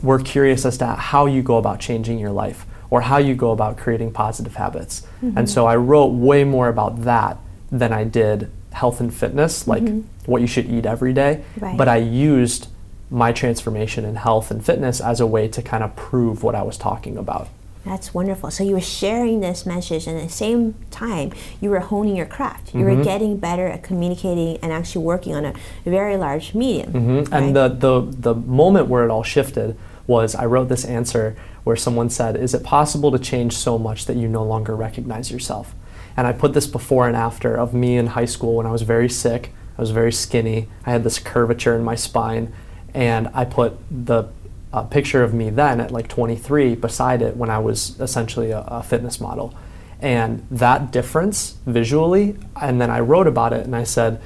were 0.02 0.20
curious 0.20 0.66
as 0.66 0.78
to 0.78 0.86
how 0.86 1.26
you 1.26 1.42
go 1.42 1.58
about 1.58 1.80
changing 1.80 2.20
your 2.20 2.32
life 2.32 2.66
or 2.90 3.02
how 3.02 3.18
you 3.18 3.36
go 3.36 3.52
about 3.52 3.78
creating 3.78 4.12
positive 4.12 4.56
habits. 4.56 5.02
Mm-hmm. 5.22 5.38
And 5.38 5.50
so 5.50 5.66
I 5.66 5.76
wrote 5.76 6.08
way 6.08 6.44
more 6.44 6.68
about 6.68 7.04
that 7.04 7.38
than 7.72 7.94
I 7.94 8.04
did 8.04 8.52
health 8.72 9.00
and 9.00 9.14
fitness, 9.14 9.68
like 9.68 9.84
mm-hmm. 9.84 10.02
what 10.32 10.42
you 10.42 10.48
should 10.48 10.70
eat 10.70 10.86
every 10.86 11.14
day. 11.14 11.44
Right. 11.58 11.78
But 11.78 11.88
I 11.88 11.98
used 11.98 12.68
my 13.12 13.32
transformation 13.32 14.06
in 14.06 14.16
health 14.16 14.52
and 14.52 14.64
fitness 14.64 15.02
as 15.02 15.20
a 15.20 15.28
way 15.28 15.48
to 15.48 15.62
kind 15.62 15.84
of 15.84 15.96
prove 15.96 16.44
what 16.44 16.56
I 16.56 16.62
was 16.62 16.78
talking 16.78 17.18
about. 17.18 17.50
That's 17.90 18.14
wonderful. 18.14 18.52
So 18.52 18.64
you 18.64 18.74
were 18.74 18.82
sharing 18.82 19.40
this 19.40 19.66
message, 19.66 20.06
and 20.06 20.16
at 20.16 20.28
the 20.28 20.32
same 20.32 20.76
time, 20.92 21.34
you 21.60 21.72
were 21.72 21.80
honing 21.80 22.16
your 22.16 22.28
craft. 22.28 22.76
You 22.76 22.82
mm-hmm. 22.82 23.00
were 23.00 23.04
getting 23.04 23.38
better 23.38 23.66
at 23.66 23.82
communicating 23.82 24.58
and 24.58 24.72
actually 24.72 25.06
working 25.06 25.34
on 25.34 25.44
a 25.44 25.54
very 25.86 26.16
large 26.16 26.54
medium. 26.54 26.94
Mm-hmm. 26.94 27.18
Right? 27.18 27.34
And 27.34 27.56
the, 27.56 27.68
the 27.68 28.02
the 28.02 28.36
moment 28.36 28.90
where 28.90 29.04
it 29.06 29.10
all 29.10 29.24
shifted 29.24 29.76
was 30.06 30.36
I 30.36 30.46
wrote 30.46 30.70
this 30.70 30.86
answer 30.86 31.36
where 31.64 31.76
someone 31.76 32.12
said, 32.12 32.38
"Is 32.38 32.54
it 32.54 32.64
possible 32.64 33.12
to 33.12 33.18
change 33.18 33.58
so 33.58 33.80
much 33.80 34.06
that 34.06 34.18
you 34.18 34.28
no 34.28 34.44
longer 34.44 34.76
recognize 34.76 35.32
yourself?" 35.32 35.74
And 36.16 36.28
I 36.28 36.32
put 36.32 36.54
this 36.54 36.68
before 36.68 37.08
and 37.08 37.18
after 37.18 37.58
of 37.58 37.74
me 37.74 37.98
in 37.98 38.08
high 38.08 38.26
school 38.26 38.58
when 38.58 38.68
I 38.68 38.72
was 38.72 38.84
very 38.84 39.10
sick. 39.10 39.52
I 39.80 39.82
was 39.82 39.90
very 39.90 40.12
skinny. 40.12 40.68
I 40.86 40.92
had 40.92 41.04
this 41.04 41.18
curvature 41.18 41.76
in 41.76 41.84
my 41.84 41.96
spine 41.96 42.54
and 42.94 43.30
I 43.34 43.46
put 43.46 43.78
the 43.90 44.26
uh, 44.72 44.84
picture 44.84 45.24
of 45.24 45.34
me 45.34 45.50
then 45.50 45.82
at 45.82 45.92
like 45.92 46.08
23 46.08 46.76
beside 46.76 47.22
it 47.22 47.36
when 47.36 47.50
I 47.50 47.60
was 47.60 48.00
essentially 48.00 48.52
a, 48.52 48.60
a 48.62 48.84
fitness 48.84 49.20
model. 49.20 49.56
And 50.02 50.46
that 50.50 50.92
difference 50.92 51.58
visually, 51.66 52.38
and 52.62 52.80
then 52.80 52.90
I 52.90 53.00
wrote 53.00 53.28
about 53.28 53.52
it 53.52 53.66
and 53.66 53.76
I 53.76 53.84
said, 53.84 54.22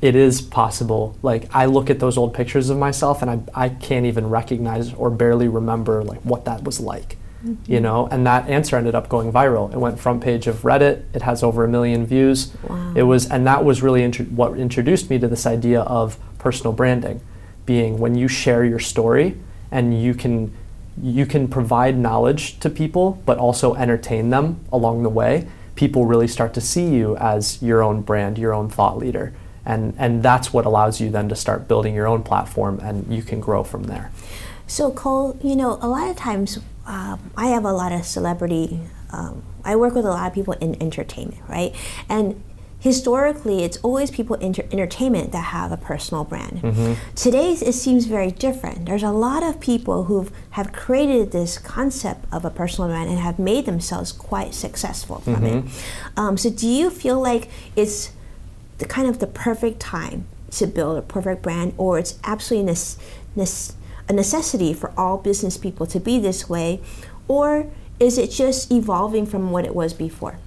it 0.00 0.14
is 0.14 0.40
possible. 0.40 1.16
Like 1.22 1.54
I 1.54 1.66
look 1.66 1.90
at 1.90 1.98
those 2.00 2.16
old 2.16 2.34
pictures 2.34 2.70
of 2.70 2.78
myself 2.78 3.22
and 3.22 3.30
I, 3.30 3.66
I 3.66 3.68
can't 3.68 4.06
even 4.06 4.28
recognize 4.30 4.92
or 4.94 5.10
barely 5.10 5.48
remember 5.48 6.02
like 6.02 6.20
what 6.22 6.44
that 6.46 6.64
was 6.64 6.80
like. 6.80 7.16
Mm-hmm. 7.44 7.72
You 7.72 7.80
know, 7.80 8.08
and 8.08 8.26
that 8.26 8.48
answer 8.48 8.76
ended 8.76 8.96
up 8.96 9.08
going 9.08 9.32
viral. 9.32 9.72
It 9.72 9.78
went 9.78 10.00
front 10.00 10.22
page 10.22 10.48
of 10.48 10.62
Reddit. 10.62 11.04
It 11.14 11.22
has 11.22 11.44
over 11.44 11.64
a 11.64 11.68
million 11.68 12.04
views. 12.04 12.52
Wow. 12.68 12.94
It 12.96 13.04
was, 13.04 13.30
and 13.30 13.46
that 13.46 13.64
was 13.64 13.80
really 13.80 14.02
intro- 14.02 14.26
what 14.26 14.58
introduced 14.58 15.08
me 15.08 15.20
to 15.20 15.28
this 15.28 15.46
idea 15.46 15.82
of 15.82 16.18
personal 16.38 16.72
branding 16.72 17.20
being 17.64 17.98
when 17.98 18.16
you 18.16 18.26
share 18.26 18.64
your 18.64 18.80
story 18.80 19.36
and 19.70 20.00
you 20.00 20.14
can 20.14 20.52
you 21.00 21.26
can 21.26 21.46
provide 21.46 21.96
knowledge 21.96 22.58
to 22.58 22.68
people 22.68 23.22
but 23.24 23.38
also 23.38 23.74
entertain 23.74 24.30
them 24.30 24.60
along 24.72 25.02
the 25.02 25.08
way. 25.08 25.46
People 25.76 26.06
really 26.06 26.26
start 26.26 26.54
to 26.54 26.60
see 26.60 26.88
you 26.88 27.16
as 27.18 27.62
your 27.62 27.82
own 27.82 28.02
brand 28.02 28.38
your 28.38 28.52
own 28.52 28.68
thought 28.68 28.98
leader. 28.98 29.32
And 29.64 29.94
and 29.98 30.22
that's 30.22 30.52
what 30.52 30.64
allows 30.66 31.00
you 31.00 31.10
then 31.10 31.28
to 31.28 31.36
start 31.36 31.68
building 31.68 31.94
your 31.94 32.06
own 32.06 32.22
platform 32.22 32.80
and 32.82 33.12
you 33.12 33.22
can 33.22 33.40
grow 33.40 33.62
from 33.62 33.84
there. 33.84 34.10
So 34.66 34.90
cole 34.90 35.38
you 35.42 35.56
know 35.56 35.78
a 35.80 35.88
lot 35.88 36.08
of 36.10 36.16
times 36.16 36.58
uh, 36.86 37.16
i 37.36 37.48
have 37.48 37.64
a 37.64 37.72
lot 37.72 37.92
of 37.92 38.04
celebrity 38.04 38.80
um, 39.10 39.42
i 39.64 39.76
work 39.76 39.94
with 39.94 40.06
a 40.06 40.10
lot 40.10 40.26
of 40.26 40.34
people 40.34 40.54
in 40.54 40.80
entertainment 40.82 41.42
right? 41.48 41.74
And 42.08 42.42
historically 42.80 43.64
it's 43.64 43.76
always 43.78 44.10
people 44.10 44.36
in 44.36 44.54
entertainment 44.72 45.32
that 45.32 45.46
have 45.46 45.72
a 45.72 45.76
personal 45.76 46.24
brand 46.24 46.62
mm-hmm. 46.62 46.94
today 47.14 47.52
it 47.52 47.72
seems 47.72 48.06
very 48.06 48.30
different 48.30 48.86
there's 48.86 49.02
a 49.02 49.10
lot 49.10 49.42
of 49.42 49.58
people 49.58 50.04
who 50.04 50.28
have 50.50 50.72
created 50.72 51.32
this 51.32 51.58
concept 51.58 52.24
of 52.32 52.44
a 52.44 52.50
personal 52.50 52.88
brand 52.88 53.10
and 53.10 53.18
have 53.18 53.38
made 53.38 53.66
themselves 53.66 54.12
quite 54.12 54.54
successful 54.54 55.18
from 55.20 55.36
mm-hmm. 55.36 55.66
it 55.66 55.84
um, 56.16 56.36
so 56.36 56.48
do 56.48 56.68
you 56.68 56.88
feel 56.88 57.20
like 57.20 57.48
it's 57.74 58.12
the 58.78 58.86
kind 58.86 59.08
of 59.08 59.18
the 59.18 59.26
perfect 59.26 59.80
time 59.80 60.26
to 60.50 60.66
build 60.66 60.96
a 60.96 61.02
perfect 61.02 61.42
brand, 61.42 61.74
or 61.76 61.98
it's 61.98 62.18
absolutely 62.24 62.72
a 62.72 64.12
necessity 64.12 64.72
for 64.72 64.92
all 64.96 65.18
business 65.18 65.58
people 65.58 65.86
to 65.86 66.00
be 66.00 66.18
this 66.18 66.48
way, 66.48 66.80
or 67.26 67.70
is 68.00 68.16
it 68.16 68.30
just 68.30 68.70
evolving 68.70 69.26
from 69.26 69.50
what 69.50 69.64
it 69.64 69.74
was 69.74 69.92
before? 69.92 70.38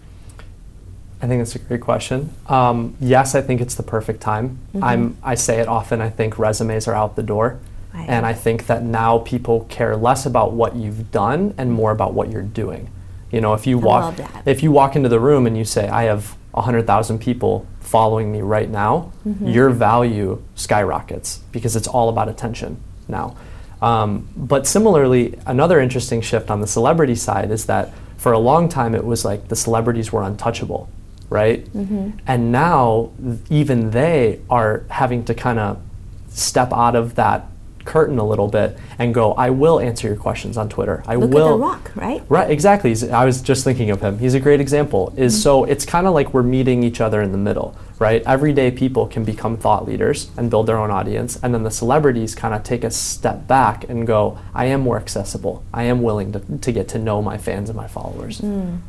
I 1.22 1.28
think 1.28 1.40
that's 1.40 1.56
a 1.56 1.60
great 1.60 1.82
question. 1.82 2.34
Um, 2.48 2.96
yes, 3.00 3.36
I 3.36 3.42
think 3.42 3.62
it's 3.62 3.76
the 3.76 3.84
perfect 3.84 4.22
time. 4.22 4.58
Mm-hmm. 4.74 4.84
I'm, 4.84 5.18
I 5.22 5.36
say 5.36 5.60
it 5.60 5.68
often. 5.68 6.02
I 6.02 6.10
think 6.10 6.40
resumes 6.40 6.88
are 6.88 6.96
out 6.96 7.16
the 7.16 7.24
door, 7.24 7.60
and 7.94 8.26
I 8.26 8.34
think 8.34 8.66
that 8.68 8.84
now 8.84 9.20
people 9.20 9.66
care 9.70 9.96
less 9.96 10.26
about 10.26 10.54
what 10.54 10.76
you've 10.76 11.12
done 11.12 11.54
and 11.58 11.72
more 11.72 11.92
about 11.92 12.14
what 12.14 12.32
you're 12.32 12.42
doing. 12.42 12.90
You 13.32 13.40
know, 13.40 13.54
if 13.54 13.68
you 13.68 13.80
I 13.80 13.84
walk, 13.84 14.20
if 14.46 14.64
you 14.64 14.72
walk 14.72 14.96
into 14.96 15.10
the 15.10 15.20
room 15.20 15.46
and 15.46 15.58
you 15.58 15.64
say, 15.64 15.88
"I 15.88 16.04
have 16.04 16.36
100,000 16.52 17.20
people 17.20 17.68
following 17.80 18.32
me 18.32 18.42
right 18.42 18.70
now," 18.70 19.12
mm-hmm. 19.26 19.48
your 19.48 19.70
value 19.70 20.42
skyrockets 20.56 21.42
because 21.52 21.76
it's 21.76 21.88
all 21.88 22.10
about 22.10 22.30
attention 22.30 22.82
now. 23.08 23.38
Um, 23.82 24.28
but 24.36 24.66
similarly, 24.66 25.38
another 25.46 25.80
interesting 25.80 26.22
shift 26.22 26.50
on 26.50 26.62
the 26.62 26.68
celebrity 26.68 27.16
side 27.16 27.52
is 27.52 27.66
that 27.66 27.94
for 28.18 28.32
a 28.32 28.40
long 28.40 28.70
time 28.70 28.96
it 28.96 29.04
was 29.04 29.26
like 29.26 29.48
the 29.48 29.56
celebrities 29.56 30.12
were 30.12 30.24
untouchable 30.24 30.90
right? 31.32 31.66
Mm-hmm. 31.74 32.10
And 32.28 32.52
now 32.52 33.12
even 33.50 33.92
they 33.92 34.42
are 34.50 34.84
having 34.90 35.24
to 35.26 35.34
kind 35.34 35.60
of 35.60 35.82
step 36.30 36.74
out 36.74 36.96
of 36.96 37.16
that 37.16 37.48
curtain 37.86 38.20
a 38.20 38.28
little 38.28 38.50
bit 38.50 38.78
and 39.00 39.14
go, 39.14 39.32
I 39.34 39.50
will 39.50 39.80
answer 39.80 40.08
your 40.08 40.18
questions 40.18 40.58
on 40.58 40.68
Twitter. 40.68 41.04
I 41.08 41.16
Look 41.16 41.32
will. 41.32 41.48
At 41.48 41.52
the 41.52 41.58
Rock, 41.58 41.92
right? 41.96 42.24
Right, 42.28 42.52
exactly. 42.52 42.94
I 43.10 43.24
was 43.24 43.42
just 43.42 43.64
thinking 43.64 43.92
of 43.92 44.02
him. 44.02 44.20
He's 44.20 44.34
a 44.34 44.42
great 44.42 44.60
example. 44.60 45.14
Is 45.16 45.34
mm-hmm. 45.34 45.42
so 45.42 45.64
it's 45.64 45.86
kind 45.86 46.06
of 46.06 46.14
like 46.14 46.34
we're 46.34 46.44
meeting 46.44 46.84
each 46.84 47.00
other 47.00 47.22
in 47.22 47.32
the 47.32 47.38
middle, 47.38 47.78
right? 47.98 48.22
Everyday 48.26 48.70
people 48.70 49.08
can 49.08 49.24
become 49.24 49.56
thought 49.56 49.88
leaders 49.88 50.30
and 50.36 50.50
build 50.50 50.68
their 50.68 50.78
own 50.78 50.92
audience, 50.92 51.40
and 51.42 51.54
then 51.54 51.64
the 51.64 51.72
celebrities 51.72 52.36
kind 52.36 52.54
of 52.54 52.64
take 52.64 52.84
a 52.84 52.92
step 52.92 53.48
back 53.48 53.90
and 53.90 54.06
go, 54.06 54.38
I 54.54 54.66
am 54.66 54.82
more 54.82 54.98
accessible. 54.98 55.64
I 55.74 55.84
am 55.84 56.02
willing 56.02 56.34
to, 56.34 56.58
to 56.58 56.72
get 56.74 56.90
to 56.90 57.00
know 57.00 57.22
my 57.22 57.38
fans 57.38 57.70
and 57.70 57.78
my 57.78 57.88
followers. 57.88 58.42
Mm. 58.42 58.82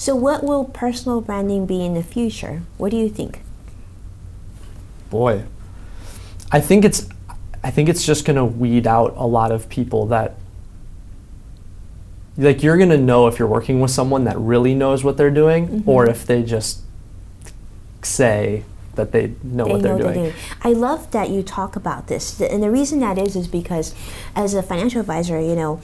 So, 0.00 0.16
what 0.16 0.42
will 0.42 0.64
personal 0.64 1.20
branding 1.20 1.66
be 1.66 1.84
in 1.84 1.92
the 1.92 2.02
future? 2.02 2.62
What 2.78 2.90
do 2.90 2.96
you 2.96 3.10
think? 3.10 3.42
Boy, 5.10 5.44
I 6.50 6.58
think 6.58 6.86
it's, 6.86 7.06
I 7.62 7.70
think 7.70 7.90
it's 7.90 8.06
just 8.06 8.24
going 8.24 8.36
to 8.36 8.44
weed 8.46 8.86
out 8.86 9.12
a 9.18 9.26
lot 9.26 9.52
of 9.52 9.68
people 9.68 10.06
that, 10.06 10.36
like, 12.38 12.62
you're 12.62 12.78
going 12.78 12.88
to 12.88 12.96
know 12.96 13.26
if 13.26 13.38
you're 13.38 13.46
working 13.46 13.82
with 13.82 13.90
someone 13.90 14.24
that 14.24 14.38
really 14.38 14.74
knows 14.74 15.04
what 15.04 15.18
they're 15.18 15.30
doing, 15.30 15.68
mm-hmm. 15.68 15.90
or 15.90 16.08
if 16.08 16.24
they 16.24 16.42
just 16.44 16.80
say 18.00 18.64
that 18.94 19.12
they 19.12 19.34
know 19.42 19.66
they 19.66 19.72
what 19.72 19.82
they're 19.82 19.98
know 19.98 20.04
doing. 20.04 20.14
They're 20.14 20.32
doing. 20.32 20.42
I 20.62 20.72
love 20.72 21.10
that 21.10 21.28
you 21.28 21.42
talk 21.42 21.76
about 21.76 22.06
this, 22.06 22.40
and 22.40 22.62
the 22.62 22.70
reason 22.70 23.00
that 23.00 23.18
is 23.18 23.36
is 23.36 23.48
because, 23.48 23.94
as 24.34 24.54
a 24.54 24.62
financial 24.62 25.00
advisor, 25.00 25.38
you 25.38 25.54
know 25.54 25.82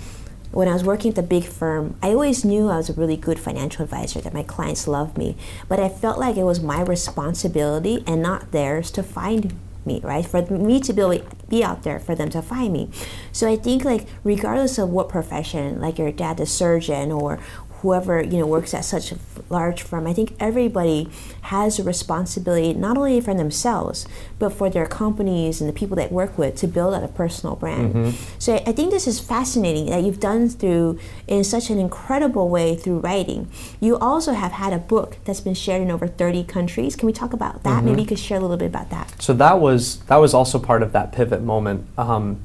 when 0.53 0.69
I 0.69 0.73
was 0.73 0.85
working 0.85 1.11
at 1.11 1.17
the 1.17 1.23
big 1.23 1.45
firm, 1.45 1.97
I 2.03 2.09
always 2.09 2.45
knew 2.45 2.69
I 2.69 2.77
was 2.77 2.89
a 2.89 2.95
really 2.95 3.17
good 3.17 3.39
financial 3.39 3.85
advisor, 3.85 4.21
that 4.21 4.35
my 4.35 4.43
clients 4.43 4.87
loved 4.87 5.19
me. 5.19 5.37
But 5.69 5.81
I 5.81 5.89
felt 5.89 6.19
like 6.19 6.37
it 6.37 6.45
was 6.45 6.61
my 6.61 6.83
responsibility 6.83 8.03
and 8.07 8.23
not 8.23 8.53
theirs 8.53 8.91
to 8.93 9.03
find 9.03 9.55
me, 9.87 10.01
right? 10.03 10.27
For 10.27 10.43
me 10.47 10.81
to 10.81 10.93
be 10.93 11.23
be 11.49 11.63
out 11.63 11.85
there 11.85 12.01
for 12.01 12.15
them 12.15 12.29
to 12.31 12.43
find 12.43 12.73
me. 12.73 12.91
So 13.33 13.49
I 13.49 13.57
think 13.57 13.85
like 13.85 14.07
regardless 14.25 14.79
of 14.79 14.91
what 14.91 15.09
profession, 15.09 15.81
like 15.81 15.99
your 15.99 16.11
dad, 16.11 16.41
a 16.41 16.47
surgeon, 16.47 17.13
or 17.13 17.39
whoever 17.87 18.21
you 18.21 18.37
know 18.37 18.47
works 18.47 18.75
at 18.75 18.85
such 18.85 19.13
a 19.13 19.19
large 19.49 19.81
firm 19.81 20.09
i 20.09 20.13
think 20.13 20.35
everybody 20.41 21.09
has 21.43 21.79
a 21.79 21.85
responsibility 21.85 22.75
not 22.75 22.99
only 22.99 23.21
for 23.21 23.33
themselves 23.33 24.09
but 24.41 24.51
for 24.51 24.69
their 24.69 24.87
companies 24.87 25.61
and 25.61 25.71
the 25.71 25.73
people 25.73 25.95
they 25.97 26.09
work 26.09 26.37
with 26.37 26.57
to 26.57 26.67
build 26.67 26.93
out 26.93 27.05
a 27.05 27.09
personal 27.23 27.55
brand 27.55 27.95
mm-hmm. 27.95 28.39
so 28.41 28.57
i 28.67 28.73
think 28.73 28.91
this 28.91 29.07
is 29.07 29.21
fascinating 29.21 29.87
that 29.87 30.03
you've 30.03 30.19
done 30.19 30.49
through 30.49 30.99
in 31.29 31.45
such 31.45 31.71
an 31.71 31.79
incredible 31.79 32.49
way 32.49 32.75
through 32.75 32.99
writing 32.99 33.49
you 33.79 33.97
also 33.99 34.33
have 34.33 34.51
had 34.51 34.73
a 34.73 34.79
book 34.79 35.19
that's 35.25 35.41
been 35.41 35.55
shared 35.55 35.81
in 35.81 35.89
over 35.89 36.09
30 36.09 36.43
countries 36.43 36.97
can 36.97 37.07
we 37.07 37.13
talk 37.13 37.33
about 37.33 37.63
that 37.63 37.77
mm-hmm. 37.77 37.87
maybe 37.87 38.03
you 38.03 38.09
could 38.09 38.19
share 38.19 38.39
a 38.39 38.41
little 38.41 38.57
bit 38.57 38.67
about 38.67 38.91
that 38.91 39.15
so 39.23 39.33
that 39.33 39.61
was 39.61 39.99
that 40.07 40.17
was 40.17 40.35
also 40.35 40.59
part 40.59 40.83
of 40.83 40.91
that 40.91 41.13
pivot 41.13 41.41
moment 41.41 41.87
um, 41.97 42.41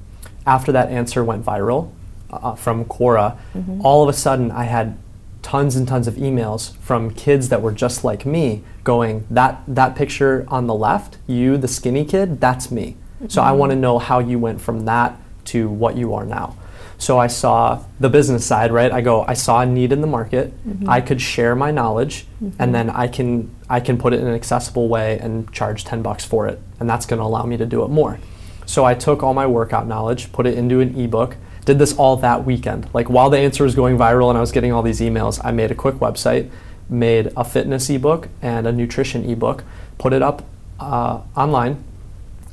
after 0.46 0.72
that 0.72 0.90
answer 0.90 1.24
went 1.24 1.44
viral 1.44 1.92
uh, 2.32 2.56
from 2.56 2.86
Quora, 2.86 3.38
mm-hmm. 3.54 3.82
all 3.84 4.04
of 4.04 4.10
a 4.10 4.14
sudden 4.18 4.52
I 4.52 4.64
had 4.64 4.98
tons 5.42 5.76
and 5.76 5.88
tons 5.88 6.08
of 6.08 6.16
emails 6.16 6.76
from 6.78 7.12
kids 7.12 7.50
that 7.50 7.62
were 7.62 7.72
just 7.72 8.04
like 8.04 8.26
me 8.26 8.64
going 8.84 9.26
that 9.30 9.62
that 9.68 9.96
picture 9.96 10.46
on 10.48 10.68
the 10.68 10.74
left 10.74 11.18
you 11.28 11.58
the 11.58 11.68
skinny 11.68 12.06
kid 12.06 12.40
that's 12.40 12.72
me 12.72 12.96
mm-hmm. 13.16 13.28
so 13.28 13.42
i 13.42 13.50
mm-hmm. 13.50 13.60
want 13.60 13.70
to 13.72 13.76
know 13.76 13.98
how 13.98 14.20
you 14.20 14.38
went 14.38 14.62
from 14.62 14.86
that 14.86 15.20
to 15.46 15.70
what 15.70 15.98
you 15.98 16.14
are 16.14 16.26
now 16.26 16.56
so 16.98 17.18
i 17.18 17.26
saw 17.26 17.84
the 18.00 18.10
business 18.10 18.46
side 18.46 18.72
right 18.72 18.92
i 18.92 19.02
go 19.02 19.24
i 19.24 19.34
saw 19.34 19.62
a 19.62 19.66
need 19.66 19.92
in 19.92 20.02
the 20.02 20.08
market 20.08 20.54
mm-hmm. 20.68 20.88
i 20.90 21.02
could 21.02 21.20
share 21.20 21.56
my 21.56 21.72
knowledge 21.72 22.26
mm-hmm. 22.44 22.62
and 22.62 22.76
then 22.76 22.90
i 22.92 23.08
can 23.08 23.50
i 23.70 23.80
can 23.80 23.98
put 23.98 24.14
it 24.14 24.20
in 24.20 24.28
an 24.28 24.36
accessible 24.36 24.88
way 24.88 25.18
and 25.20 25.52
charge 25.52 25.84
10 25.84 26.02
bucks 26.02 26.24
for 26.24 26.48
it 26.48 26.60
and 26.80 26.90
that's 26.90 27.06
going 27.06 27.20
to 27.20 27.26
allow 27.26 27.44
me 27.44 27.58
to 27.58 27.66
do 27.66 27.84
it 27.84 27.88
more 27.88 28.20
so 28.66 28.86
i 28.86 28.94
took 28.94 29.24
all 29.24 29.34
my 29.34 29.48
workout 29.48 29.88
knowledge 29.88 30.32
put 30.32 30.46
it 30.46 30.56
into 30.56 30.80
an 30.80 31.00
ebook 31.00 31.36
did 31.66 31.80
this 31.80 31.96
all 31.98 32.18
that 32.18 32.46
weekend. 32.46 32.90
Like 32.94 33.10
while 33.10 33.30
the 33.30 33.38
answer 33.38 33.64
was 33.64 33.76
going 33.76 33.98
viral 33.98 34.30
and 34.30 34.38
I 34.38 34.42
was 34.42 34.52
getting 34.52 34.72
all 34.72 34.82
these 34.82 35.00
emails, 35.00 35.40
I 35.44 35.52
made 35.52 35.72
a 35.72 35.76
quick 35.76 35.96
website, 35.96 36.50
made 36.90 37.32
a 37.38 37.44
fitness 37.44 37.90
ebook 37.90 38.30
and 38.42 38.68
a 38.68 38.72
nutrition 38.72 39.30
ebook, 39.30 39.64
put 39.98 40.14
it 40.14 40.22
up 40.22 40.44
uh, 40.80 41.22
online, 41.36 41.84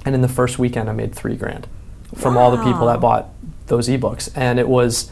and 0.05 0.15
in 0.15 0.21
the 0.21 0.29
first 0.29 0.59
weekend 0.59 0.89
I 0.89 0.93
made 0.93 1.15
three 1.15 1.37
grand 1.37 1.67
from 2.15 2.35
wow. 2.35 2.43
all 2.43 2.51
the 2.51 2.63
people 2.63 2.87
that 2.87 3.01
bought 3.01 3.29
those 3.67 3.89
ebooks, 3.89 4.31
and 4.35 4.59
it 4.59 4.69
was 4.69 5.11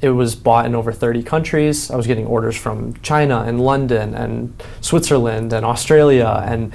it 0.00 0.10
was 0.10 0.34
bought 0.34 0.64
in 0.64 0.74
over 0.74 0.92
30 0.92 1.22
countries. 1.22 1.90
I 1.90 1.96
was 1.96 2.06
getting 2.06 2.26
orders 2.26 2.56
from 2.56 2.94
China 3.02 3.42
and 3.42 3.60
London 3.60 4.14
and 4.14 4.62
Switzerland 4.80 5.52
and 5.52 5.64
Australia 5.64 6.42
and 6.46 6.72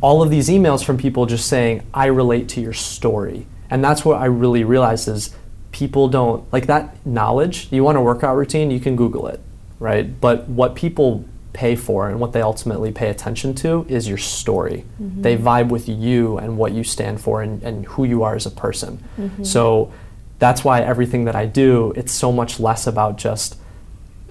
all 0.00 0.22
of 0.22 0.30
these 0.30 0.48
emails 0.48 0.84
from 0.84 0.96
people 0.96 1.26
just 1.26 1.48
saying, 1.48 1.84
I 1.92 2.06
relate 2.06 2.48
to 2.50 2.60
your 2.60 2.72
story. 2.72 3.46
And 3.68 3.82
that's 3.82 4.04
what 4.04 4.20
I 4.20 4.26
really 4.26 4.62
realized 4.62 5.08
is 5.08 5.34
people 5.76 6.08
don't 6.08 6.50
like 6.54 6.66
that 6.68 7.04
knowledge. 7.04 7.68
You 7.70 7.84
want 7.84 7.98
a 7.98 8.00
workout 8.00 8.34
routine, 8.34 8.70
you 8.70 8.80
can 8.80 8.96
Google 8.96 9.26
it, 9.26 9.40
right? 9.78 10.18
But 10.22 10.48
what 10.48 10.74
people 10.74 11.26
pay 11.52 11.76
for 11.76 12.08
and 12.08 12.18
what 12.18 12.32
they 12.32 12.40
ultimately 12.40 12.90
pay 12.90 13.10
attention 13.10 13.54
to 13.56 13.84
is 13.86 14.08
your 14.08 14.16
story. 14.16 14.86
Mm-hmm. 15.02 15.20
They 15.20 15.36
vibe 15.36 15.68
with 15.68 15.86
you 15.86 16.38
and 16.38 16.56
what 16.56 16.72
you 16.72 16.82
stand 16.82 17.20
for 17.20 17.42
and, 17.42 17.62
and 17.62 17.84
who 17.84 18.04
you 18.04 18.22
are 18.22 18.34
as 18.34 18.46
a 18.46 18.50
person. 18.50 19.04
Mm-hmm. 19.18 19.44
So 19.44 19.92
that's 20.38 20.64
why 20.64 20.80
everything 20.80 21.26
that 21.26 21.36
I 21.36 21.44
do, 21.44 21.92
it's 21.94 22.12
so 22.12 22.32
much 22.32 22.58
less 22.58 22.86
about 22.86 23.18
just 23.18 23.58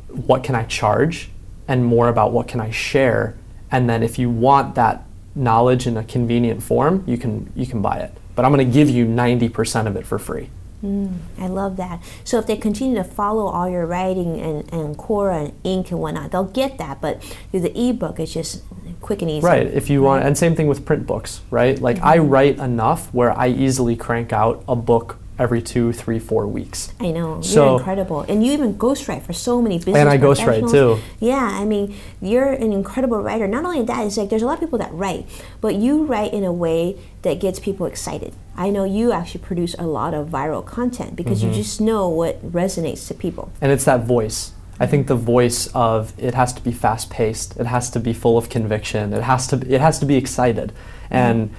what 0.08 0.44
can 0.44 0.56
I 0.56 0.64
charge 0.64 1.30
and 1.68 1.86
more 1.86 2.10
about 2.10 2.32
what 2.32 2.48
can 2.48 2.60
I 2.60 2.72
share. 2.72 3.38
And 3.70 3.88
then 3.88 4.02
if 4.02 4.18
you 4.18 4.32
want 4.32 4.74
that 4.76 5.04
knowledge 5.36 5.86
in 5.86 5.96
a 5.96 6.04
convenient 6.04 6.64
form, 6.64 7.04
you 7.06 7.20
can 7.20 7.52
you 7.56 7.68
can 7.68 7.84
buy 7.84 7.98
it. 8.00 8.18
But 8.36 8.46
I'm 8.46 8.52
going 8.52 8.68
to 8.68 8.74
give 8.74 8.90
you 8.90 9.06
90% 9.06 9.88
of 9.88 9.96
it 9.96 10.08
for 10.08 10.18
free. 10.18 10.50
Mm, 10.86 11.18
I 11.40 11.48
love 11.48 11.78
that. 11.78 12.04
So 12.24 12.38
if 12.38 12.46
they 12.46 12.58
continue 12.58 12.96
to 12.96 13.04
follow 13.04 13.48
all 13.48 13.68
your 13.68 13.88
writing 13.88 14.40
and, 14.40 14.72
and 14.72 14.96
Quora 14.96 15.46
and 15.46 15.64
Inc. 15.64 15.90
and 15.90 16.00
whatnot, 16.00 16.32
they'll 16.32 16.44
get 16.44 16.78
that. 16.78 17.02
But 17.02 17.24
through 17.50 17.62
the 17.62 17.90
ebook, 17.90 18.20
it's 18.20 18.34
just 18.34 18.64
quick 19.02 19.24
and 19.24 19.32
easy. 19.32 19.46
Right. 19.46 19.66
If 19.66 19.90
you 19.90 20.02
right? 20.02 20.08
want, 20.08 20.26
and 20.26 20.38
same 20.38 20.56
thing 20.56 20.68
with 20.68 20.86
print 20.86 21.08
books, 21.08 21.42
right? 21.50 21.82
Like 21.82 21.98
mm-hmm. 21.98 22.08
I 22.08 22.18
write 22.20 22.60
enough 22.60 23.12
where 23.14 23.36
I 23.36 23.48
easily 23.48 23.96
crank 23.96 24.32
out 24.32 24.64
a 24.68 24.76
book 24.76 25.18
every 25.38 25.62
two, 25.62 25.92
three, 25.92 26.20
four 26.20 26.48
weeks. 26.48 26.94
I 27.00 27.12
know. 27.12 27.42
So, 27.42 27.66
you're 27.66 27.78
incredible. 27.80 28.22
And 28.22 28.46
you 28.46 28.54
even 28.54 28.76
ghostwrite 28.76 29.24
for 29.24 29.34
so 29.34 29.62
many 29.62 29.78
business 29.78 29.98
And 29.98 30.10
I 30.10 30.18
ghostwrite 30.18 30.72
too. 30.72 31.00
Yeah, 31.20 31.50
I 31.52 31.66
mean, 31.66 31.96
you're 32.22 32.52
an 32.52 32.72
incredible 32.72 33.22
writer. 33.22 33.48
Not 33.48 33.66
only 33.66 33.84
that, 33.84 34.06
it's 34.06 34.18
like 34.18 34.30
there's 34.30 34.42
a 34.42 34.46
lot 34.46 34.56
of 34.56 34.60
people 34.62 34.80
that 34.80 34.94
write, 34.94 35.28
but 35.62 35.76
you 35.76 36.06
write 36.06 36.34
in 36.34 36.44
a 36.44 36.54
way 36.54 36.98
that 37.24 37.40
gets 37.40 37.60
people 37.60 37.86
excited. 37.86 38.34
I 38.56 38.70
know 38.70 38.86
you 38.86 39.12
actually 39.12 39.42
produce 39.42 39.76
a 39.78 39.86
lot 39.86 40.14
of 40.14 40.30
viral 40.30 40.66
content 40.66 41.16
because 41.16 41.40
mm-hmm. 41.40 41.50
you 41.50 41.56
just 41.56 41.82
know 41.82 42.08
what 42.08 42.42
resonates 42.52 43.08
to 43.08 43.14
people. 43.14 43.52
And 43.62 43.72
it's 43.72 43.84
that 43.86 44.06
voice. 44.06 44.54
I 44.80 44.88
think 44.88 45.08
the 45.08 45.16
voice 45.16 45.68
of 45.68 46.14
it 46.18 46.34
has 46.34 46.54
to 46.54 46.62
be 46.62 46.72
fast 46.72 47.10
paced. 47.10 47.58
It 47.58 47.66
has 47.66 47.90
to 47.92 48.00
be 48.00 48.14
full 48.14 48.38
of 48.38 48.50
conviction. 48.50 49.14
It 49.14 49.24
has 49.24 49.48
to 49.48 49.56
it 49.74 49.80
has 49.82 50.00
to 50.00 50.06
be 50.06 50.16
excited. 50.16 50.70
Mm-hmm. 50.70 51.16
And 51.16 51.56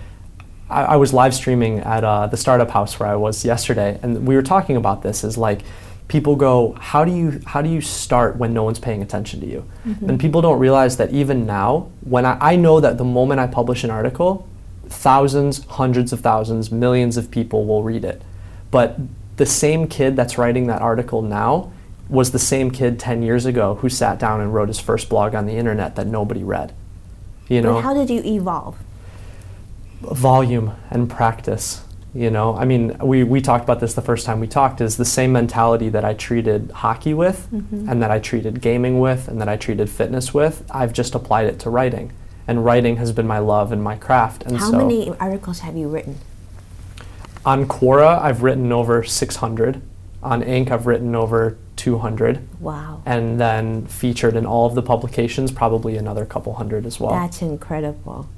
I, 0.68 0.82
I, 0.82 0.96
was 0.96 1.12
live 1.12 1.35
streaming 1.35 1.80
at 1.80 2.04
uh, 2.04 2.26
the 2.26 2.37
startup 2.37 2.70
house 2.70 2.99
where 2.99 3.08
I 3.08 3.16
was 3.16 3.44
yesterday, 3.44 3.99
and 4.02 4.26
we 4.26 4.35
were 4.35 4.42
talking 4.42 4.76
about 4.76 5.02
this. 5.02 5.25
Is 5.25 5.38
like 5.38 5.62
people 6.08 6.37
go, 6.37 6.76
how 6.80 7.04
do 7.04 7.12
you 7.12 7.40
how 7.46 7.62
do 7.62 7.68
you 7.68 7.80
start 7.80 8.37
when 8.37 8.52
no 8.52 8.64
one's 8.64 8.78
paying 8.78 9.02
attention 9.02 9.40
to 9.40 9.46
you? 9.46 9.64
Mm-hmm. 9.87 10.11
And 10.11 10.20
people 10.20 10.40
don't 10.40 10.58
realize 10.58 10.96
that 10.96 11.11
even 11.12 11.46
now, 11.46 11.90
when 12.00 12.26
I, 12.26 12.38
I 12.40 12.56
know 12.56 12.80
that 12.80 12.99
the 12.99 13.04
moment 13.04 13.40
I 13.40 13.46
publish 13.46 13.85
an 13.85 13.90
article, 13.90 14.49
thousands, 14.88 15.64
hundreds 15.64 16.12
of 16.12 16.20
thousands, 16.20 16.70
millions 16.70 17.16
of 17.16 17.30
people 17.30 17.64
will 17.64 17.82
read 17.82 18.04
it. 18.04 18.23
But 18.70 18.99
the 19.37 19.46
same 19.46 19.87
kid 19.87 20.16
that's 20.16 20.38
writing 20.38 20.66
that 20.66 20.82
article 20.82 21.23
now 21.23 21.73
was 22.08 22.30
the 22.30 22.38
same 22.38 22.70
kid 22.70 22.99
10 22.99 23.23
years 23.23 23.46
ago 23.46 23.76
who 23.76 23.88
sat 23.88 24.18
down 24.18 24.40
and 24.40 24.54
wrote 24.54 24.68
his 24.68 24.78
first 24.78 25.08
blog 25.08 25.35
on 25.35 25.46
the 25.46 25.54
internet 25.54 25.96
that 25.96 26.06
nobody 26.06 26.42
read. 26.42 26.73
You 27.49 27.62
know? 27.62 27.75
But 27.75 27.82
how 27.82 27.94
did 27.94 28.11
you 28.11 28.23
evolve? 28.25 28.76
Volume 30.14 30.72
and 30.90 31.08
practice. 31.10 31.82
You 32.14 32.30
know, 32.30 32.56
I 32.56 32.64
mean, 32.64 32.96
we, 33.02 33.25
we 33.25 33.42
talked 33.42 33.64
about 33.64 33.78
this 33.80 33.92
the 33.92 34.00
first 34.00 34.25
time 34.25 34.40
we 34.40 34.46
talked, 34.46 34.80
is 34.80 34.96
the 34.96 35.04
same 35.04 35.32
mentality 35.32 35.90
that 35.90 36.02
I 36.04 36.14
treated 36.14 36.70
hockey 36.70 37.12
with, 37.12 37.46
Mm-hmm. 37.52 37.88
and 37.90 38.02
that 38.02 38.10
I 38.10 38.18
treated 38.20 38.62
gaming 38.62 39.00
with, 39.00 39.28
and 39.28 39.38
that 39.40 39.48
I 39.50 39.56
treated 39.56 39.90
fitness 39.90 40.32
with. 40.32 40.64
I've 40.70 40.94
just 40.94 41.14
applied 41.14 41.46
it 41.46 41.58
to 41.60 41.70
writing. 41.70 42.12
And 42.48 42.64
writing 42.64 42.96
has 42.96 43.12
been 43.12 43.26
my 43.26 43.38
love 43.38 43.70
and 43.72 43.82
my 43.82 43.96
craft. 43.96 44.44
And 44.44 44.56
How 44.56 44.70
so 44.70 44.78
many 44.78 45.10
articles 45.18 45.58
have 45.60 45.76
you 45.76 45.88
written? 45.88 46.18
on 47.44 47.66
Quora, 47.66 48.20
I've 48.20 48.42
written 48.42 48.72
over 48.72 49.04
600. 49.04 49.80
On 50.22 50.42
Inc., 50.42 50.70
I've 50.70 50.86
written 50.86 51.14
over 51.14 51.56
200. 51.76 52.40
Wow. 52.60 53.02
And 53.06 53.38
then 53.40 53.86
featured 53.86 54.34
in 54.34 54.44
all 54.46 54.66
of 54.66 54.75
the 54.75 54.82
publications, 54.82 55.52
probably 55.52 55.96
another 55.96 56.25
couple 56.25 56.54
hundred 56.54 56.86
as 56.86 56.98
well. 56.98 57.12
That's 57.12 57.42
incredible. 57.42 58.28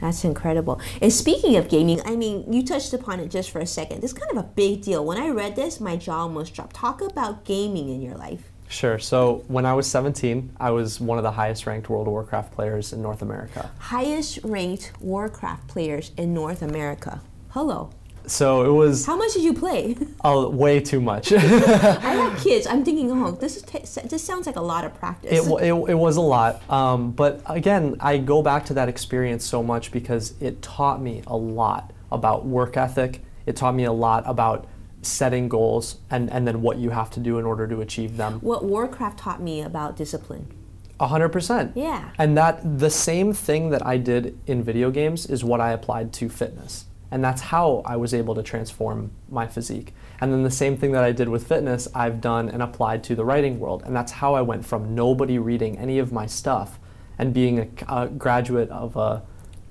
That's 0.00 0.24
incredible. 0.24 0.80
And 1.02 1.12
speaking 1.12 1.56
of 1.56 1.68
gaming, 1.68 2.00
I 2.04 2.16
mean, 2.16 2.52
you 2.52 2.64
touched 2.64 2.92
upon 2.92 3.20
it 3.20 3.28
just 3.28 3.50
for 3.50 3.58
a 3.58 3.66
second. 3.66 4.00
This 4.00 4.12
is 4.12 4.18
kind 4.18 4.30
of 4.30 4.38
a 4.38 4.46
big 4.46 4.82
deal. 4.82 5.04
When 5.04 5.18
I 5.18 5.28
read 5.28 5.56
this, 5.56 5.80
my 5.80 5.96
jaw 5.96 6.20
almost 6.20 6.54
dropped. 6.54 6.76
Talk 6.76 7.00
about 7.00 7.44
gaming 7.44 7.88
in 7.88 8.00
your 8.00 8.14
life. 8.14 8.50
Sure. 8.68 8.98
So 8.98 9.44
when 9.48 9.64
I 9.64 9.72
was 9.72 9.86
17, 9.90 10.56
I 10.60 10.70
was 10.70 11.00
one 11.00 11.18
of 11.18 11.24
the 11.24 11.32
highest 11.32 11.66
ranked 11.66 11.88
World 11.88 12.06
of 12.06 12.12
Warcraft 12.12 12.52
players 12.52 12.92
in 12.92 13.00
North 13.00 13.22
America. 13.22 13.70
Highest 13.78 14.40
ranked 14.44 14.92
Warcraft 15.00 15.66
players 15.68 16.12
in 16.16 16.34
North 16.34 16.62
America. 16.62 17.20
Hello. 17.50 17.90
So 18.28 18.64
it 18.64 18.72
was 18.72 19.06
How 19.06 19.16
much 19.16 19.32
did 19.34 19.42
you 19.42 19.54
play? 19.54 19.96
Oh, 20.24 20.48
way 20.50 20.80
too 20.80 21.00
much. 21.00 21.32
I 21.32 21.38
have 21.38 22.38
kids. 22.44 22.66
I'm 22.66 22.84
thinking, 22.84 23.10
oh, 23.10 23.32
this 23.32 23.56
is 23.56 23.62
t- 23.62 23.80
this 24.08 24.22
sounds 24.22 24.46
like 24.46 24.56
a 24.56 24.60
lot 24.60 24.84
of 24.84 24.94
practice. 24.94 25.32
It, 25.32 25.50
it, 25.62 25.72
it 25.72 25.94
was 25.94 26.16
a 26.16 26.20
lot. 26.20 26.62
Um, 26.70 27.12
but 27.12 27.42
again, 27.46 27.96
I 28.00 28.18
go 28.18 28.42
back 28.42 28.66
to 28.66 28.74
that 28.74 28.88
experience 28.88 29.44
so 29.44 29.62
much 29.62 29.90
because 29.90 30.34
it 30.40 30.62
taught 30.62 31.00
me 31.00 31.22
a 31.26 31.36
lot 31.36 31.92
about 32.12 32.44
work 32.46 32.76
ethic. 32.76 33.22
It 33.46 33.56
taught 33.56 33.74
me 33.74 33.84
a 33.84 33.92
lot 33.92 34.24
about 34.26 34.66
setting 35.02 35.48
goals 35.48 35.96
and, 36.10 36.30
and 36.30 36.46
then 36.46 36.60
what 36.60 36.76
you 36.76 36.90
have 36.90 37.10
to 37.12 37.20
do 37.20 37.38
in 37.38 37.44
order 37.44 37.66
to 37.66 37.80
achieve 37.80 38.16
them. 38.16 38.40
what 38.40 38.64
Warcraft 38.64 39.18
taught 39.18 39.40
me 39.40 39.62
about 39.62 39.96
discipline. 39.96 40.52
A 41.00 41.06
hundred 41.06 41.28
percent. 41.28 41.72
Yeah. 41.76 42.10
And 42.18 42.36
that 42.36 42.78
the 42.80 42.90
same 42.90 43.32
thing 43.32 43.70
that 43.70 43.86
I 43.86 43.96
did 43.96 44.36
in 44.48 44.64
video 44.64 44.90
games 44.90 45.26
is 45.26 45.44
what 45.44 45.60
I 45.60 45.70
applied 45.70 46.12
to 46.14 46.28
fitness. 46.28 46.86
And 47.10 47.24
that's 47.24 47.40
how 47.40 47.82
I 47.86 47.96
was 47.96 48.12
able 48.12 48.34
to 48.34 48.42
transform 48.42 49.10
my 49.30 49.46
physique. 49.46 49.94
And 50.20 50.32
then 50.32 50.42
the 50.42 50.50
same 50.50 50.76
thing 50.76 50.92
that 50.92 51.04
I 51.04 51.12
did 51.12 51.28
with 51.28 51.46
fitness, 51.46 51.88
I've 51.94 52.20
done 52.20 52.48
and 52.48 52.62
applied 52.62 53.02
to 53.04 53.14
the 53.14 53.24
writing 53.24 53.58
world. 53.58 53.82
And 53.86 53.96
that's 53.96 54.12
how 54.12 54.34
I 54.34 54.42
went 54.42 54.66
from 54.66 54.94
nobody 54.94 55.38
reading 55.38 55.78
any 55.78 55.98
of 55.98 56.12
my 56.12 56.26
stuff 56.26 56.78
and 57.18 57.32
being 57.32 57.58
a, 57.58 58.02
a 58.02 58.08
graduate 58.08 58.70
of 58.70 58.96
a, 58.96 59.22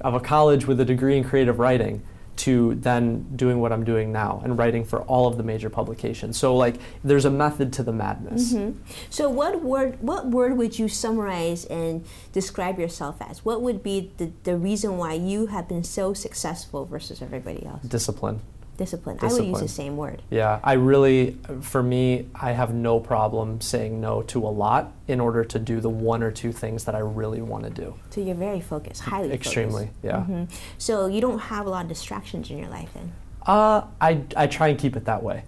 of 0.02 0.14
a 0.14 0.20
college 0.20 0.66
with 0.66 0.80
a 0.80 0.86
degree 0.86 1.18
in 1.18 1.24
creative 1.24 1.60
writing 1.60 2.02
to 2.38 2.76
then 2.76 3.24
doing 3.36 3.60
what 3.60 3.72
I'm 3.72 3.84
doing 3.84 4.12
now 4.12 4.42
and 4.44 4.58
writing 4.58 4.86
for 4.86 5.02
all 5.04 5.28
of 5.28 5.38
the 5.38 5.44
major 5.44 5.70
publications. 5.70 6.38
So 6.38 6.56
like 6.56 6.76
there's 7.04 7.26
a 7.26 7.32
method 7.32 7.74
to 7.74 7.84
the 7.84 7.94
madness. 7.94 8.54
Mm-hmm. 8.54 8.80
So 9.10 9.30
what 9.30 9.62
word 9.62 10.02
what 10.02 10.28
word 10.28 10.58
would 10.58 10.78
you 10.78 10.88
summarize 10.88 11.66
and 11.66 12.06
describe 12.34 12.80
yourself 12.80 13.18
as? 13.22 13.44
What 13.44 13.62
would 13.62 13.84
be 13.84 14.12
the, 14.18 14.32
the 14.44 14.58
reason 14.58 14.98
why 14.98 15.14
you 15.14 15.48
have 15.48 15.68
been 15.68 15.84
so 15.84 16.14
successful 16.14 16.86
versus 16.86 17.22
everybody 17.22 17.66
else? 17.66 17.84
Discipline. 17.84 18.42
Discipline. 18.78 19.18
I 19.22 19.28
would 19.34 19.44
use 19.44 19.60
the 19.60 19.68
same 19.68 19.98
word. 19.98 20.22
Yeah, 20.30 20.60
I 20.64 20.74
really, 20.74 21.36
for 21.62 21.82
me, 21.82 22.28
I 22.36 22.52
have 22.52 22.76
no 22.76 23.00
problem 23.00 23.60
saying 23.60 24.00
no 24.00 24.22
to 24.24 24.46
a 24.46 24.50
lot 24.50 24.92
in 25.08 25.20
order 25.20 25.44
to 25.44 25.58
do 25.58 25.80
the 25.80 25.90
one 25.90 26.22
or 26.22 26.30
two 26.32 26.52
things 26.52 26.86
that 26.86 26.94
I 26.94 27.00
really 27.00 27.42
want 27.42 27.64
to 27.64 27.70
do. 27.72 27.96
So 28.12 28.22
you're 28.22 28.36
very 28.36 28.62
focused, 28.62 29.02
highly 29.02 29.32
Extremely, 29.34 29.90
yeah. 30.04 30.24
focused. 30.24 30.52
Mhm. 30.52 30.60
So 30.78 31.08
you 31.08 31.22
don't 31.22 31.40
have 31.40 31.66
a 31.66 31.70
lot 31.70 31.84
of 31.86 31.90
distractions 31.90 32.52
in 32.52 32.60
your 32.60 32.70
life 32.70 32.90
then. 32.94 33.14
Uh, 33.48 33.82
I, 34.00 34.22
I 34.36 34.46
try 34.46 34.68
and 34.68 34.78
keep 34.78 34.96
it 34.96 35.06
that 35.06 35.24
way. 35.24 35.44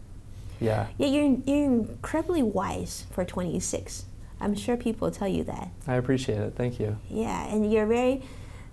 Yeah, 0.59 0.87
Yeah, 0.97 1.07
you're 1.07 1.37
you're 1.45 1.65
incredibly 1.65 2.43
wise 2.43 3.05
for 3.11 3.23
26. 3.23 4.05
I'm 4.41 4.55
sure 4.55 4.75
people 4.75 5.11
tell 5.11 5.27
you 5.27 5.43
that. 5.45 5.69
I 5.87 5.95
appreciate 5.95 6.39
it. 6.39 6.53
Thank 6.55 6.79
you. 6.79 6.97
Yeah, 7.09 7.45
and 7.47 7.71
you're 7.71 7.85
very, 7.85 8.23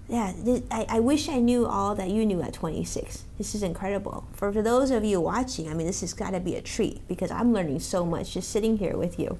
yeah. 0.08 0.32
I, 0.70 0.86
I 0.88 1.00
wish 1.00 1.28
I 1.28 1.38
knew 1.38 1.66
all 1.66 1.94
that 1.94 2.10
you 2.10 2.24
knew 2.24 2.42
at 2.42 2.52
26. 2.52 3.24
This 3.38 3.54
is 3.54 3.62
incredible. 3.62 4.26
For, 4.32 4.52
for 4.52 4.62
those 4.62 4.90
of 4.90 5.04
you 5.04 5.20
watching, 5.20 5.68
I 5.68 5.74
mean, 5.74 5.86
this 5.86 6.00
has 6.02 6.14
got 6.14 6.30
to 6.30 6.40
be 6.40 6.54
a 6.54 6.62
treat 6.62 7.06
because 7.08 7.30
I'm 7.30 7.52
learning 7.52 7.80
so 7.80 8.04
much 8.04 8.34
just 8.34 8.50
sitting 8.50 8.78
here 8.78 8.96
with 8.96 9.18
you. 9.18 9.38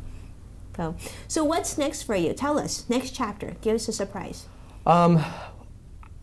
So, 0.77 0.95
so 1.29 1.45
what's 1.45 1.79
next 1.79 2.03
for 2.03 2.17
you? 2.17 2.33
Tell 2.33 2.59
us. 2.59 2.85
Next 2.89 3.13
chapter. 3.13 3.57
Give 3.61 3.77
us 3.77 3.89
a 3.89 3.93
surprise. 3.93 4.47
Um, 4.85 5.25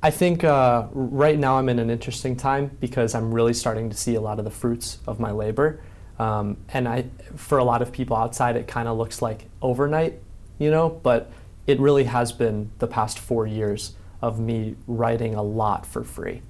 I 0.01 0.11
think 0.11 0.43
uh, 0.43 0.87
right 0.91 1.39
now 1.39 1.57
I'm 1.57 1.69
in 1.69 1.79
an 1.79 1.89
interesting 1.89 2.35
time 2.35 2.75
because 2.81 3.15
I'm 3.15 3.33
really 3.33 3.53
starting 3.53 3.89
to 3.89 3.95
see 3.95 4.15
a 4.15 4.21
lot 4.21 4.37
of 4.37 4.45
the 4.45 4.51
fruits 4.51 4.99
of 5.07 5.19
my 5.19 5.31
labor. 5.31 5.81
Um, 6.19 6.57
and 6.69 6.87
I, 6.87 7.05
for 7.35 7.57
a 7.57 7.63
lot 7.63 7.81
of 7.81 7.91
people 7.91 8.15
outside, 8.17 8.55
it 8.55 8.67
kind 8.67 8.87
of 8.87 8.97
looks 8.97 9.21
like 9.21 9.45
overnight, 9.61 10.19
you 10.59 10.69
know, 10.69 10.89
but 10.89 11.31
it 11.65 11.79
really 11.79 12.03
has 12.03 12.31
been 12.31 12.69
the 12.79 12.87
past 12.87 13.17
four 13.17 13.47
years 13.47 13.95
of 14.23 14.39
me 14.39 14.75
writing 14.87 15.35
a 15.35 15.43
lot 15.43 15.85
for 15.85 16.01
free, 16.01 16.41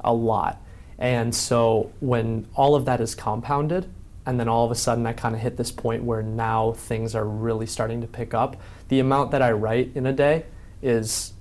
a 0.00 0.12
lot. 0.12 0.60
And 0.98 1.32
so 1.32 1.92
when 2.00 2.48
all 2.56 2.74
of 2.74 2.84
that 2.86 3.00
is 3.00 3.14
compounded, 3.14 3.88
and 4.26 4.38
then 4.38 4.48
all 4.48 4.64
of 4.64 4.72
a 4.72 4.74
sudden 4.74 5.06
I 5.06 5.12
kind 5.12 5.36
of 5.36 5.40
hit 5.40 5.56
this 5.56 5.70
point 5.70 6.02
where 6.02 6.22
now 6.22 6.72
things 6.72 7.14
are 7.14 7.24
really 7.24 7.66
starting 7.66 8.00
to 8.00 8.08
pick 8.08 8.34
up, 8.34 8.60
the 8.88 8.98
amount 8.98 9.30
that 9.30 9.42
I 9.42 9.52
write 9.52 9.92
in 9.94 10.06
a 10.06 10.12
day 10.12 10.44
is 10.82 11.32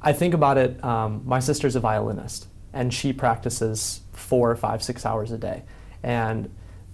I 0.00 0.12
think 0.12 0.34
about 0.34 0.56
it. 0.56 0.82
Um, 0.84 1.22
my 1.24 1.40
sister's 1.40 1.74
a 1.74 1.80
violinist, 1.80 2.46
and 2.72 2.94
she 2.94 3.12
practices 3.12 4.02
four, 4.12 4.54
five, 4.54 4.84
six 4.84 5.04
hours 5.04 5.32
a 5.32 5.38
day. 5.38 5.64
And 6.04 6.48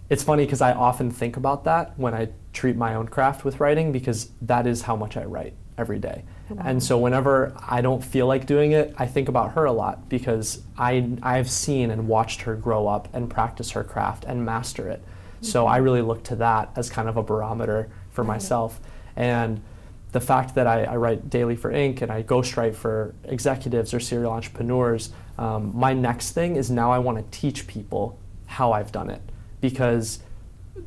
it's 0.09 0.23
funny 0.23 0.47
because 0.47 0.62
I 0.62 0.73
often 0.73 1.11
think 1.11 1.37
about 1.37 1.64
that 1.64 1.99
when 1.99 2.14
I 2.14 2.31
treat 2.55 2.77
my 2.77 2.94
own 2.94 3.09
craft 3.09 3.44
with 3.44 3.61
writing 3.61 3.92
because 3.92 4.31
that 4.40 4.66
is 4.66 4.83
how 4.83 4.97
much 4.97 5.18
I 5.18 5.25
write 5.25 5.53
every 5.77 5.99
day. 5.99 6.25
And 6.56 6.82
so 6.82 6.96
whenever 6.98 7.54
I 7.68 7.80
don't 7.80 8.02
feel 8.02 8.26
like 8.26 8.46
doing 8.46 8.72
it, 8.72 8.94
I 8.96 9.06
think 9.06 9.28
about 9.28 9.52
her 9.52 9.64
a 9.64 9.72
lot 9.72 10.08
because 10.08 10.62
I 10.76 11.11
I've 11.22 11.50
seen 11.50 11.90
and 11.90 12.08
watched 12.08 12.42
her 12.42 12.54
grow 12.54 12.87
up 12.87 13.08
and 13.12 13.28
practice 13.28 13.72
her 13.72 13.84
craft 13.84 14.24
and 14.24 14.44
master 14.44 14.88
it. 14.88 15.02
So 15.40 15.66
I 15.66 15.76
really 15.76 16.02
look 16.02 16.24
to 16.24 16.37
that 16.37 16.70
as 16.74 16.90
kind 16.90 17.08
of 17.08 17.16
a 17.16 17.22
barometer 17.22 17.88
for 18.11 18.24
myself. 18.24 18.80
And 19.14 19.61
the 20.12 20.20
fact 20.20 20.54
that 20.54 20.66
I, 20.66 20.84
I 20.84 20.96
write 20.96 21.30
daily 21.30 21.54
for 21.54 21.70
Inc. 21.70 22.02
and 22.02 22.11
I 22.11 22.22
ghostwrite 22.22 22.74
for 22.74 23.14
executives 23.24 23.92
or 23.92 24.00
serial 24.00 24.32
entrepreneurs, 24.32 25.11
um, 25.37 25.72
my 25.74 25.92
next 25.92 26.32
thing 26.32 26.56
is 26.56 26.70
now 26.70 26.90
I 26.90 26.98
want 26.98 27.18
to 27.18 27.38
teach 27.38 27.66
people 27.66 28.18
how 28.46 28.72
I've 28.72 28.90
done 28.90 29.11
it 29.11 29.20
because 29.61 30.20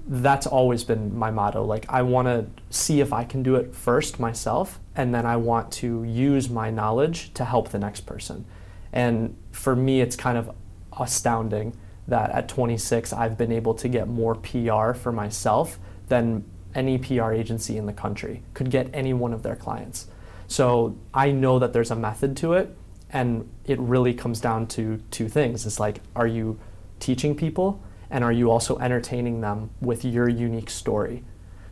that's 0.08 0.48
always 0.48 0.84
been 0.84 1.17
my 1.17 1.32
motto. 1.32 1.63
Like, 1.63 1.86
I 1.89 2.02
want 2.02 2.28
to 2.28 2.46
see 2.70 3.02
if 3.02 3.13
I 3.13 3.24
can 3.24 3.44
do 3.44 3.56
it 3.56 3.76
first 3.76 4.20
myself, 4.20 4.80
and 4.96 5.13
then 5.13 5.26
I 5.26 5.38
want 5.38 5.72
to 5.74 6.04
use 6.04 6.50
my 6.50 6.70
knowledge 6.70 7.34
to 7.34 7.46
help 7.46 7.70
the 7.70 7.80
next 7.80 8.02
person. 8.02 8.46
And 8.94 9.36
for 9.52 9.76
me, 9.76 10.02
it's 10.02 10.15
kind 10.15 10.38
of 10.38 10.56
astounding 11.00 11.76
that 12.08 12.32
at 12.32 12.50
26, 12.50 13.13
I've 13.13 13.38
been 13.38 13.52
able 13.52 13.74
to 13.76 13.88
get 13.88 14.08
more 14.08 14.36
PR 14.36 14.94
for 14.94 15.12
myself 15.12 15.80
than 16.08 16.44
any 16.76 16.98
PR 16.98 17.32
agency 17.32 17.78
in 17.78 17.86
the 17.86 17.94
country 17.94 18.44
could 18.54 18.70
get 18.70 18.89
any 18.94 19.13
one 19.13 19.34
of 19.34 19.44
their 19.44 19.56
clients. 19.56 20.08
So 20.48 20.98
I 21.13 21.32
know 21.32 21.60
that 21.60 21.74
there's 21.74 21.91
a 21.91 21.96
method 21.96 22.36
to 22.38 22.54
it, 22.54 22.76
and 23.10 23.50
it 23.65 23.80
really 23.80 24.13
comes 24.13 24.39
down 24.41 24.67
to 24.67 25.02
two 25.12 25.28
things. 25.30 25.65
It's 25.65 25.80
like, 25.80 26.02
are 26.15 26.28
you 26.28 26.60
teaching 27.00 27.36
people, 27.36 27.82
and 28.12 28.24
are 28.24 28.32
you 28.32 28.52
also 28.52 28.78
entertaining 28.78 29.41
them 29.41 29.71
with 29.82 30.06
your 30.06 30.30
unique 30.30 30.69
story? 30.69 31.24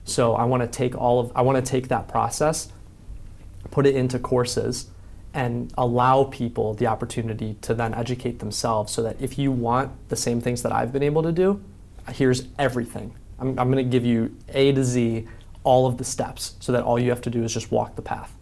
So 0.06 0.34
I 0.34 0.46
want 0.46 0.64
to 0.64 0.68
take 0.68 0.98
all 0.98 1.20
of 1.20 1.32
I 1.36 1.44
want 1.44 1.64
to 1.64 1.70
take 1.70 1.90
that 1.90 2.08
process, 2.08 2.72
put 3.70 3.86
it 3.86 3.96
into 3.96 4.18
courses, 4.18 4.88
and 5.34 5.72
allow 5.78 6.24
people 6.24 6.74
the 6.74 6.88
opportunity 6.88 7.56
to 7.62 7.74
then 7.74 7.94
educate 7.94 8.40
themselves 8.40 8.92
so 8.92 9.04
that 9.04 9.22
if 9.22 9.38
you 9.38 9.52
want 9.52 9.92
the 10.10 10.16
same 10.16 10.42
things 10.42 10.64
that 10.64 10.72
I've 10.72 10.92
been 10.92 11.04
able 11.04 11.22
to 11.24 11.32
do, 11.32 11.62
here's 12.12 12.48
everything. 12.58 13.14
I'm, 13.38 13.50
I'm 13.60 13.72
going 13.72 13.84
to 13.84 13.92
give 13.92 14.06
you 14.06 14.36
A 14.50 14.72
to 14.72 14.84
Z, 14.84 15.28
all 15.64 15.86
of 15.86 15.98
the 15.98 16.04
steps, 16.04 16.56
so 16.60 16.72
that 16.72 16.84
all 16.84 16.98
you 16.98 17.10
have 17.10 17.22
to 17.22 17.30
do 17.30 17.44
is 17.44 17.54
just 17.54 17.72
walk 17.72 17.96
the 17.96 18.02
path. 18.02 18.34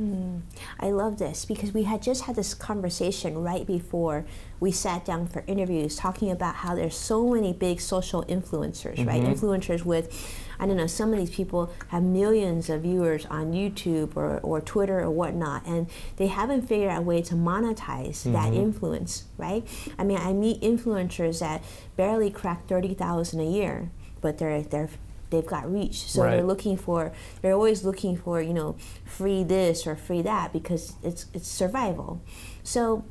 Hmm. 0.00 0.38
I 0.78 0.92
love 0.92 1.18
this 1.18 1.44
because 1.44 1.74
we 1.74 1.82
had 1.82 2.00
just 2.00 2.22
had 2.22 2.34
this 2.34 2.54
conversation 2.54 3.36
right 3.42 3.66
before 3.66 4.24
we 4.58 4.72
sat 4.72 5.04
down 5.04 5.26
for 5.26 5.44
interviews 5.46 5.94
talking 5.94 6.30
about 6.30 6.54
how 6.54 6.74
there's 6.74 6.96
so 6.96 7.28
many 7.28 7.52
big 7.52 7.82
social 7.82 8.24
influencers, 8.24 9.06
right? 9.06 9.22
Mm-hmm. 9.22 9.32
Influencers 9.32 9.84
with, 9.84 10.42
I 10.58 10.64
don't 10.64 10.78
know, 10.78 10.86
some 10.86 11.12
of 11.12 11.18
these 11.18 11.28
people 11.28 11.70
have 11.88 12.02
millions 12.02 12.70
of 12.70 12.80
viewers 12.80 13.26
on 13.26 13.52
YouTube 13.52 14.16
or, 14.16 14.38
or 14.38 14.62
Twitter 14.62 15.00
or 15.00 15.10
whatnot, 15.10 15.66
and 15.66 15.86
they 16.16 16.28
haven't 16.28 16.62
figured 16.62 16.90
out 16.90 17.00
a 17.00 17.02
way 17.02 17.20
to 17.20 17.34
monetize 17.34 18.22
that 18.22 18.52
mm-hmm. 18.52 18.54
influence, 18.54 19.24
right? 19.36 19.68
I 19.98 20.04
mean, 20.04 20.16
I 20.16 20.32
meet 20.32 20.62
influencers 20.62 21.40
that 21.40 21.62
barely 21.98 22.30
crack 22.30 22.66
30,000 22.68 23.38
a 23.38 23.44
year, 23.44 23.90
but 24.22 24.38
they're, 24.38 24.62
they're 24.62 24.88
they've 25.30 25.46
got 25.46 25.70
reach 25.70 26.06
so 26.06 26.22
they're 26.22 26.42
looking 26.42 26.76
for 26.76 27.12
they're 27.40 27.54
always 27.54 27.84
looking 27.84 28.16
for 28.16 28.40
you 28.40 28.52
know 28.52 28.76
free 29.04 29.42
this 29.42 29.86
or 29.86 29.96
free 29.96 30.22
that 30.22 30.52
because 30.52 30.94
it's 31.02 31.26
it's 31.32 31.48
survival 31.48 32.22
so 32.62 33.04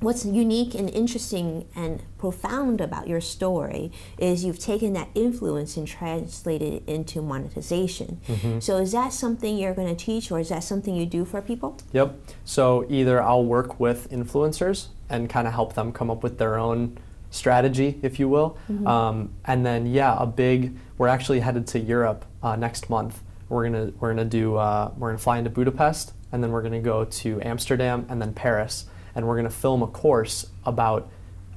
what's 0.00 0.24
unique 0.24 0.74
and 0.74 0.88
interesting 0.90 1.66
and 1.76 2.02
profound 2.18 2.80
about 2.80 3.06
your 3.06 3.20
story 3.20 3.92
is 4.18 4.44
you've 4.44 4.58
taken 4.58 4.94
that 4.94 5.08
influence 5.14 5.76
and 5.76 5.86
translated 5.86 6.72
it 6.72 6.82
into 6.86 7.22
monetization. 7.22 8.20
Mm-hmm. 8.26 8.60
So 8.60 8.78
is 8.78 8.92
that 8.92 9.12
something 9.12 9.56
you're 9.58 9.74
going 9.74 9.94
to 9.94 10.04
teach 10.04 10.30
or 10.30 10.40
is 10.40 10.48
that 10.48 10.64
something 10.64 10.96
you 10.96 11.06
do 11.06 11.24
for 11.24 11.42
people? 11.42 11.76
Yep. 11.92 12.18
So 12.44 12.86
either 12.88 13.22
I'll 13.22 13.44
work 13.44 13.78
with 13.78 14.10
influencers 14.10 14.88
and 15.08 15.28
kind 15.28 15.46
of 15.46 15.52
help 15.52 15.74
them 15.74 15.92
come 15.92 16.10
up 16.10 16.22
with 16.22 16.38
their 16.38 16.58
own 16.58 16.98
strategy, 17.30 17.98
if 18.02 18.18
you 18.18 18.28
will. 18.28 18.58
Mm-hmm. 18.70 18.86
Um, 18.86 19.32
and 19.44 19.64
then, 19.64 19.86
yeah, 19.86 20.16
a 20.18 20.26
big, 20.26 20.76
we're 20.98 21.08
actually 21.08 21.40
headed 21.40 21.66
to 21.68 21.78
Europe 21.78 22.24
uh, 22.42 22.56
next 22.56 22.90
month. 22.90 23.22
We're 23.48 23.64
gonna 23.64 23.92
we're 23.98 24.10
gonna 24.10 24.24
do 24.24 24.56
uh, 24.56 24.92
we're 24.96 25.08
gonna 25.08 25.18
fly 25.18 25.38
into 25.38 25.50
Budapest 25.50 26.12
and 26.30 26.42
then 26.42 26.52
we're 26.52 26.62
gonna 26.62 26.80
go 26.80 27.04
to 27.04 27.40
Amsterdam 27.42 28.06
and 28.08 28.22
then 28.22 28.32
Paris 28.32 28.86
and 29.14 29.26
we're 29.26 29.42
to 29.42 29.50
film 29.50 29.82
a 29.82 29.88
course 29.88 30.46
about 30.64 31.10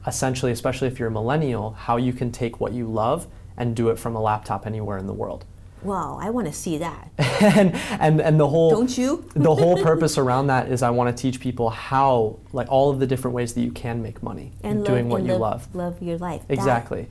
essentially, 0.08 0.52
especially 0.52 0.88
if 0.88 1.00
you're 1.00 1.10
a 1.10 1.12
millennial, 1.12 1.72
how 1.72 1.98
you 1.98 2.12
can 2.12 2.32
take 2.32 2.60
what 2.60 2.74
you 2.74 2.88
love 2.88 3.28
and 3.58 3.76
do 3.76 3.90
it 3.90 4.00
from 4.00 4.16
a 4.16 4.22
laptop 4.22 4.66
anywhere 4.66 4.98
in 4.98 5.08
the 5.08 5.14
world. 5.14 5.46
Wow, 5.86 6.19
I 6.22 6.30
want 6.30 6.48
to 6.48 6.54
see 6.54 6.78
that. 6.80 7.10
and, 7.41 7.76
and 8.00 8.22
and 8.22 8.39
the 8.39 8.48
whole 8.48 8.72
Don't 8.72 8.98
you? 8.98 9.30
the 9.36 9.54
whole 9.54 9.82
purpose 9.82 10.17
around 10.17 10.48
that 10.48 10.69
is 10.69 10.82
I 10.82 10.89
want 10.89 11.15
to 11.15 11.22
teach 11.22 11.39
people 11.39 11.69
how 11.69 12.39
like 12.52 12.69
all 12.69 12.89
of 12.89 13.00
the 13.00 13.08
different 13.08 13.36
ways 13.36 13.54
that 13.54 13.62
you 13.62 13.72
can 13.72 14.02
make 14.02 14.24
money 14.24 14.52
and 14.63 14.86
doing 14.86 15.10
what 15.10 15.24
you 15.24 15.34
live, 15.34 15.41
love. 15.41 15.76
Love 15.76 16.02
your 16.02 16.17
life. 16.17 16.43
Exactly. 16.50 17.04
That, 17.04 17.10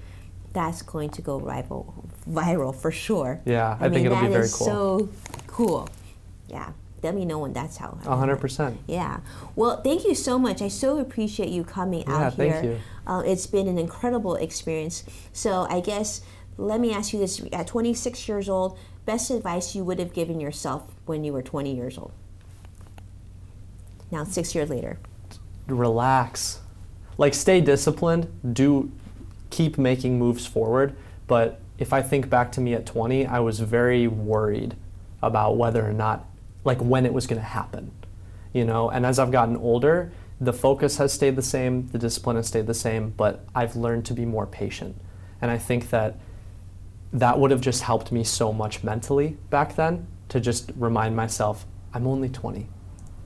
that's 0.53 0.83
going 0.83 1.11
to 1.11 1.23
go 1.23 1.41
viral 1.41 1.93
viral 2.29 2.75
for 2.75 2.91
sure. 2.91 3.41
Yeah, 3.45 3.77
I, 3.81 3.87
I 3.87 3.89
think 3.89 3.95
mean, 3.95 4.07
it'll 4.07 4.21
be 4.21 4.29
very 4.29 4.49
cool. 4.49 4.67
So 4.67 5.09
cool. 5.47 5.89
Yeah 6.49 6.73
let 7.03 7.15
me 7.15 7.25
know 7.25 7.39
when 7.41 7.53
that's 7.53 7.77
how. 7.77 7.99
A 8.07 8.17
hundred 8.17 8.37
percent. 8.37 8.79
Yeah. 8.87 9.21
Well, 9.57 9.83
thank 9.83 10.05
you 10.05 10.15
so 10.15 10.39
much. 10.39 10.63
I 10.63 10.69
so 10.69 10.99
appreciate 10.99 11.49
you 11.49 11.65
coming 11.65 12.05
yeah, 12.07 12.15
out 12.15 12.35
here. 12.35 12.47
Yeah, 12.47 12.53
thank 12.53 12.65
you. 12.65 12.79
Uh, 13.07 13.23
it's 13.27 13.47
been 13.47 13.67
an 13.67 13.79
incredible 13.79 14.37
experience. 14.37 15.05
So 15.33 15.67
I 15.69 15.81
guess 15.81 16.23
let 16.57 16.81
me 16.81 16.93
ask 16.93 17.13
you 17.13 17.19
this: 17.19 17.43
At 17.53 17.67
26 17.67 18.29
years 18.29 18.49
old, 18.49 18.79
best 19.05 19.31
advice 19.31 19.75
you 19.75 19.85
would 19.85 19.99
have 19.99 20.13
given 20.13 20.41
yourself 20.41 20.85
when 21.07 21.25
you 21.25 21.33
were 21.33 21.43
20 21.43 21.75
years 21.75 21.99
old? 21.99 22.13
Now, 24.11 24.25
six 24.25 24.55
years 24.55 24.69
later. 24.69 24.99
Relax. 25.67 26.61
Like, 27.17 27.35
stay 27.35 27.61
disciplined. 27.61 28.29
Do 28.55 28.91
keep 29.51 29.79
making 29.79 30.19
moves 30.19 30.47
forward. 30.47 30.97
But 31.27 31.61
if 31.79 31.93
I 31.93 32.03
think 32.03 32.29
back 32.29 32.53
to 32.53 32.61
me 32.61 32.75
at 32.75 32.87
20, 32.87 33.27
I 33.27 33.41
was 33.41 33.61
very 33.61 34.07
worried 34.07 34.77
about 35.23 35.57
whether 35.57 35.87
or 35.87 35.93
not 35.93 36.27
like 36.65 36.81
when 36.81 37.07
it 37.07 37.13
was 37.13 37.27
going 37.27 37.41
to 37.41 37.47
happen, 37.47 37.91
you 38.53 38.65
know. 38.65 38.91
And 38.91 39.07
as 39.07 39.19
I've 39.19 39.31
gotten 39.31 39.57
older, 39.57 40.13
the 40.41 40.53
focus 40.53 40.97
has 40.99 41.13
stayed 41.13 41.37
the 41.37 41.43
same, 41.43 41.89
the 41.89 41.99
discipline 41.99 42.37
has 42.37 42.49
stayed 42.49 42.67
the 42.67 42.75
same, 42.75 43.11
but 43.11 43.45
I've 43.55 43.77
learned 43.77 44.05
to 44.07 44.15
be 44.15 44.25
more 44.25 44.47
patient. 44.47 44.97
And 45.41 45.51
I 45.51 45.59
think 45.59 45.91
that 45.91 46.17
that 47.13 47.39
would 47.39 47.51
have 47.51 47.61
just 47.61 47.83
helped 47.83 48.11
me 48.11 48.25
so 48.25 48.53
much 48.53 48.83
mentally 48.83 49.37
back 49.51 49.77
then 49.77 50.07
to 50.29 50.41
just 50.41 50.73
remind 50.77 51.15
myself, 51.15 51.67
I'm 51.93 52.07
only 52.07 52.29
20. 52.29 52.69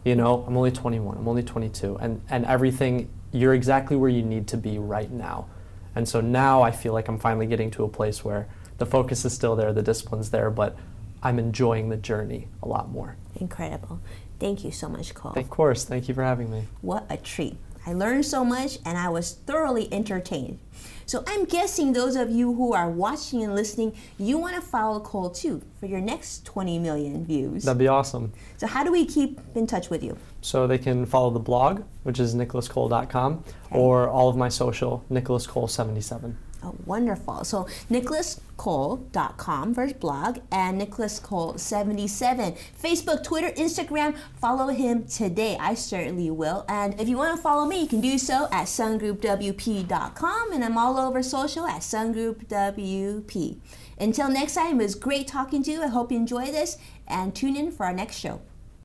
You 0.04 0.16
know, 0.16 0.44
I'm 0.46 0.56
only 0.56 0.72
21, 0.72 1.18
I'm 1.18 1.28
only 1.28 1.42
22, 1.42 1.96
and, 1.96 2.20
and 2.28 2.44
everything, 2.46 3.08
you're 3.32 3.54
exactly 3.54 3.96
where 3.96 4.10
you 4.10 4.22
need 4.22 4.46
to 4.48 4.56
be 4.56 4.78
right 4.78 5.10
now. 5.10 5.48
And 5.94 6.08
so 6.08 6.20
now 6.20 6.62
I 6.62 6.70
feel 6.70 6.92
like 6.92 7.08
I'm 7.08 7.18
finally 7.18 7.46
getting 7.46 7.70
to 7.72 7.84
a 7.84 7.88
place 7.88 8.24
where 8.24 8.48
the 8.78 8.86
focus 8.86 9.24
is 9.24 9.32
still 9.32 9.56
there, 9.56 9.72
the 9.72 9.82
discipline's 9.82 10.30
there, 10.30 10.50
but 10.50 10.76
I'm 11.22 11.38
enjoying 11.38 11.88
the 11.88 11.96
journey 11.96 12.48
a 12.62 12.68
lot 12.68 12.90
more. 12.90 13.16
Incredible. 13.36 14.00
Thank 14.38 14.64
you 14.64 14.70
so 14.70 14.88
much, 14.88 15.14
Cole. 15.14 15.32
Of 15.34 15.48
course. 15.48 15.84
Thank 15.84 16.08
you 16.08 16.14
for 16.14 16.22
having 16.22 16.50
me. 16.50 16.64
What 16.82 17.06
a 17.08 17.16
treat. 17.16 17.56
I 17.86 17.92
learned 17.92 18.26
so 18.26 18.44
much 18.44 18.78
and 18.84 18.98
I 18.98 19.08
was 19.08 19.32
thoroughly 19.46 19.88
entertained. 19.92 20.58
So 21.06 21.22
I'm 21.28 21.44
guessing 21.44 21.92
those 21.92 22.16
of 22.16 22.30
you 22.30 22.52
who 22.52 22.72
are 22.72 22.90
watching 22.90 23.44
and 23.44 23.54
listening, 23.54 23.94
you 24.18 24.38
want 24.38 24.56
to 24.56 24.60
follow 24.60 24.98
Cole 24.98 25.30
too 25.30 25.62
for 25.78 25.86
your 25.86 26.00
next 26.00 26.44
20 26.44 26.80
million 26.80 27.24
views. 27.24 27.62
That'd 27.62 27.78
be 27.78 27.86
awesome. 27.86 28.32
So 28.56 28.66
how 28.66 28.82
do 28.82 28.90
we 28.90 29.06
keep 29.06 29.40
in 29.54 29.68
touch 29.68 29.88
with 29.88 30.02
you? 30.02 30.18
So 30.40 30.66
they 30.66 30.78
can 30.78 31.06
follow 31.06 31.30
the 31.30 31.38
blog, 31.38 31.84
which 32.02 32.18
is 32.18 32.34
nicolascole.com, 32.34 33.44
okay. 33.66 33.78
or 33.78 34.08
all 34.08 34.28
of 34.28 34.36
my 34.36 34.48
social, 34.48 35.04
nicolascole77. 35.08 36.34
Oh, 36.66 36.74
wonderful. 36.84 37.44
So 37.44 37.68
nicolascole.com 37.88 39.74
his 39.76 39.92
blog 39.92 40.38
and 40.50 40.80
nicolascole77. 40.80 42.58
Facebook, 42.82 43.22
Twitter, 43.22 43.50
Instagram. 43.50 44.16
Follow 44.40 44.66
him 44.68 45.04
today. 45.06 45.56
I 45.60 45.74
certainly 45.74 46.28
will. 46.32 46.64
And 46.68 47.00
if 47.00 47.08
you 47.08 47.16
want 47.18 47.36
to 47.36 47.42
follow 47.42 47.66
me, 47.66 47.82
you 47.82 47.86
can 47.86 48.00
do 48.00 48.18
so 48.18 48.48
at 48.50 48.66
sungroupwp.com. 48.66 50.52
And 50.52 50.64
I'm 50.64 50.76
all 50.76 50.98
over 50.98 51.22
social 51.22 51.66
at 51.66 51.82
sungroupwp. 51.82 53.60
Until 54.00 54.28
next 54.28 54.54
time, 54.54 54.80
it 54.80 54.82
was 54.82 54.96
great 54.96 55.28
talking 55.28 55.62
to 55.62 55.70
you. 55.70 55.84
I 55.84 55.86
hope 55.86 56.10
you 56.10 56.18
enjoy 56.18 56.46
this 56.46 56.78
and 57.06 57.32
tune 57.32 57.54
in 57.54 57.70
for 57.70 57.86
our 57.86 57.92
next 57.92 58.16
show. 58.16 58.40